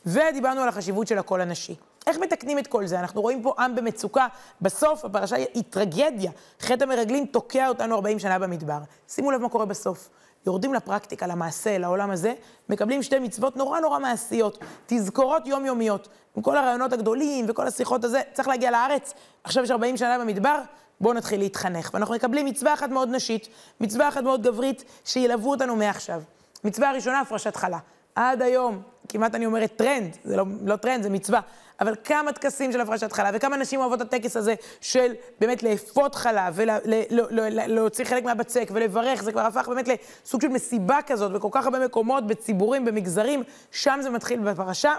ודיברנו 0.06 0.60
על 0.60 0.68
החשיבות 0.68 1.06
של 1.06 1.18
הקול 1.18 1.40
הנשי. 1.40 1.74
איך 2.06 2.18
מתקנים 2.18 2.58
את 2.58 2.66
כל 2.66 2.86
זה? 2.86 3.00
אנחנו 3.00 3.22
רואים 3.22 3.42
פה 3.42 3.54
עם 3.58 3.74
במצוקה. 3.74 4.26
בסוף 4.62 5.04
הפרשה 5.04 5.36
היא 5.36 5.62
טרגדיה. 5.70 6.30
חטא 6.60 6.84
המרגלים 6.84 7.26
תוקע 7.26 7.68
אותנו 7.68 7.94
40 7.94 8.18
שנה 8.18 8.38
במדבר. 8.38 8.78
שימו 9.08 9.30
לב 9.30 9.40
מה 9.40 9.48
קורה 9.48 9.64
בסוף. 9.64 10.08
יורדים 10.46 10.74
לפרקטיקה, 10.74 11.26
למעשה, 11.26 11.78
לעולם 11.78 12.10
הזה, 12.10 12.34
מקבלים 12.68 13.02
שתי 13.02 13.18
מצוות 13.18 13.56
נורא 13.56 13.80
נורא 13.80 13.98
מעשיות, 13.98 14.58
תזכורות 14.86 15.46
יומיומיות. 15.46 16.08
עם 16.36 16.42
כל 16.42 16.56
הרעיונות 16.56 16.92
הגדולים 16.92 17.46
וכל 17.48 17.66
השיחות 17.66 18.04
הזה, 18.04 18.20
צריך 18.32 18.48
להגיע 18.48 18.70
לארץ. 18.70 19.14
עכשיו 19.44 19.64
יש 19.64 19.70
40 19.70 19.96
שנה 19.96 20.18
במדבר, 20.18 20.60
בואו 21.00 21.14
נתחיל 21.14 21.40
להתחנך. 21.40 21.90
ואנחנו 21.94 22.14
מקבלים 22.14 22.46
מצווה 22.46 22.74
אחת 22.74 22.90
מאוד 22.90 23.08
נשית, 23.08 23.48
מצווה 23.80 24.08
אחת 24.08 24.22
מאוד 24.22 24.42
גברית, 24.42 24.84
שילוו 25.04 25.50
אותנו 25.50 25.76
מעכשיו. 25.76 26.22
מצווה 26.64 26.90
הראשונה, 26.90 27.20
הפרשת 27.20 27.56
חלה. 27.56 27.78
עד 28.14 28.42
היום, 28.42 28.82
כמעט 29.08 29.34
אני 29.34 29.46
אומרת 29.46 29.76
טרנד, 29.76 30.16
זה 30.24 30.36
לא, 30.36 30.44
לא 30.64 30.76
טרנד, 30.76 31.02
זה 31.02 31.10
מצווה, 31.10 31.40
אבל 31.80 31.94
כמה 32.04 32.32
טקסים 32.32 32.72
של 32.72 32.80
הפרשת 32.80 33.12
חלה, 33.12 33.30
וכמה 33.34 33.56
נשים 33.56 33.80
אוהבות 33.80 34.02
את 34.02 34.14
הטקס 34.14 34.36
הזה 34.36 34.54
של 34.80 35.12
באמת 35.40 35.62
לאפות 35.62 36.14
חלה, 36.14 36.50
ולהוציא 36.54 38.04
חלק 38.04 38.24
מהבצק, 38.24 38.70
ולברך, 38.72 39.22
זה 39.22 39.32
כבר 39.32 39.40
הפך 39.40 39.68
באמת 39.68 39.88
לסוג 39.88 40.40
של 40.40 40.48
מסיבה 40.48 40.98
כזאת, 41.06 41.32
בכל 41.32 41.48
כך 41.52 41.64
הרבה 41.64 41.86
מקומות, 41.86 42.26
בציבורים, 42.26 42.84
במגזרים, 42.84 43.42
שם 43.70 43.98
זה 44.02 44.10
מתחיל 44.10 44.40
בפרשה. 44.40 44.94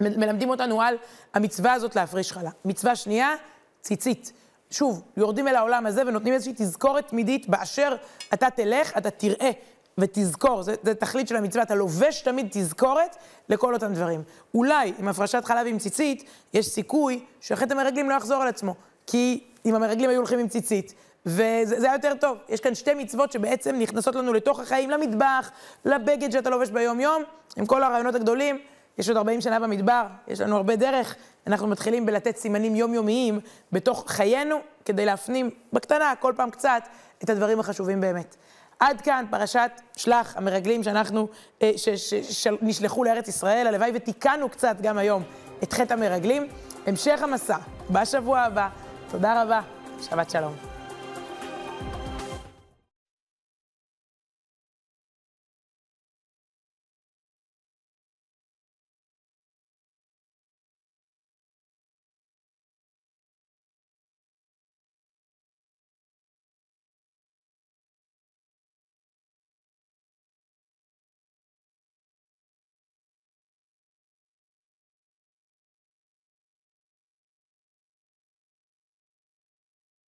מלמדים 0.00 0.50
אותנו 0.50 0.82
על 0.82 0.94
המצווה 1.34 1.72
הזאת 1.72 1.96
להפריש 1.96 2.32
חלה. 2.32 2.50
מצווה 2.64 2.96
שנייה, 2.96 3.34
ציצית. 3.80 4.32
שוב, 4.70 5.02
יורדים 5.16 5.48
אל 5.48 5.56
העולם 5.56 5.86
הזה 5.86 6.02
ונותנים 6.06 6.34
איזושהי 6.34 6.54
תזכורת 6.56 7.08
תמידית 7.08 7.48
באשר 7.48 7.96
אתה 8.34 8.50
תלך, 8.50 8.96
אתה 8.98 9.10
תראה 9.10 9.50
ותזכור, 9.98 10.62
זה, 10.62 10.74
זה 10.82 10.94
תכלית 10.94 11.28
של 11.28 11.36
המצווה, 11.36 11.62
אתה 11.62 11.74
לובש 11.74 12.20
תמיד 12.20 12.48
תזכורת 12.50 13.16
לכל 13.48 13.74
אותם 13.74 13.92
דברים. 13.94 14.22
אולי 14.54 14.92
עם 14.98 15.08
הפרשת 15.08 15.44
חלב 15.44 15.66
עם 15.66 15.78
ציצית, 15.78 16.24
יש 16.54 16.68
סיכוי 16.68 17.24
שחטא 17.40 17.72
המרגלים 17.72 18.10
לא 18.10 18.14
יחזור 18.14 18.42
על 18.42 18.48
עצמו. 18.48 18.74
כי 19.06 19.44
אם 19.66 19.74
המרגלים 19.74 20.10
היו 20.10 20.18
הולכים 20.18 20.38
עם 20.38 20.48
ציצית, 20.48 20.94
וזה 21.26 21.86
היה 21.86 21.94
יותר 21.94 22.12
טוב. 22.20 22.38
יש 22.48 22.60
כאן 22.60 22.74
שתי 22.74 22.94
מצוות 22.94 23.32
שבעצם 23.32 23.76
נכנסות 23.78 24.14
לנו 24.14 24.32
לתוך 24.32 24.60
החיים, 24.60 24.90
למטבח, 24.90 25.50
לבגד 25.84 26.32
שאתה 26.32 26.50
לובש 26.50 26.70
ביום-יום, 26.70 27.22
עם 27.56 27.66
כל 27.66 27.82
הרעיונות 27.82 28.14
הגדולים. 28.14 28.58
יש 29.00 29.08
עוד 29.08 29.16
40 29.16 29.40
שנה 29.40 29.60
במדבר, 29.60 30.06
יש 30.28 30.40
לנו 30.40 30.56
הרבה 30.56 30.76
דרך. 30.76 31.16
אנחנו 31.46 31.66
מתחילים 31.66 32.06
בלתת 32.06 32.36
סימנים 32.36 32.76
יומיומיים 32.76 33.40
בתוך 33.72 34.04
חיינו, 34.06 34.56
כדי 34.84 35.06
להפנים 35.06 35.50
בקטנה, 35.72 36.12
כל 36.20 36.32
פעם 36.36 36.50
קצת, 36.50 36.82
את 37.24 37.30
הדברים 37.30 37.60
החשובים 37.60 38.00
באמת. 38.00 38.36
עד 38.80 39.00
כאן 39.00 39.24
פרשת 39.30 39.70
שלח 39.96 40.36
המרגלים 40.36 40.82
שאנחנו, 40.82 41.28
אה, 41.62 41.72
שנשלחו 42.30 43.04
לארץ 43.04 43.28
ישראל. 43.28 43.66
הלוואי 43.66 43.90
ותיקנו 43.94 44.48
קצת 44.48 44.76
גם 44.82 44.98
היום 44.98 45.22
את 45.62 45.72
חטא 45.72 45.92
המרגלים. 45.92 46.48
המשך 46.86 47.22
המסע 47.22 47.56
בשבוע 47.90 48.40
הבא. 48.40 48.68
תודה 49.10 49.42
רבה, 49.42 49.60
שבת 50.00 50.30
שלום. 50.30 50.79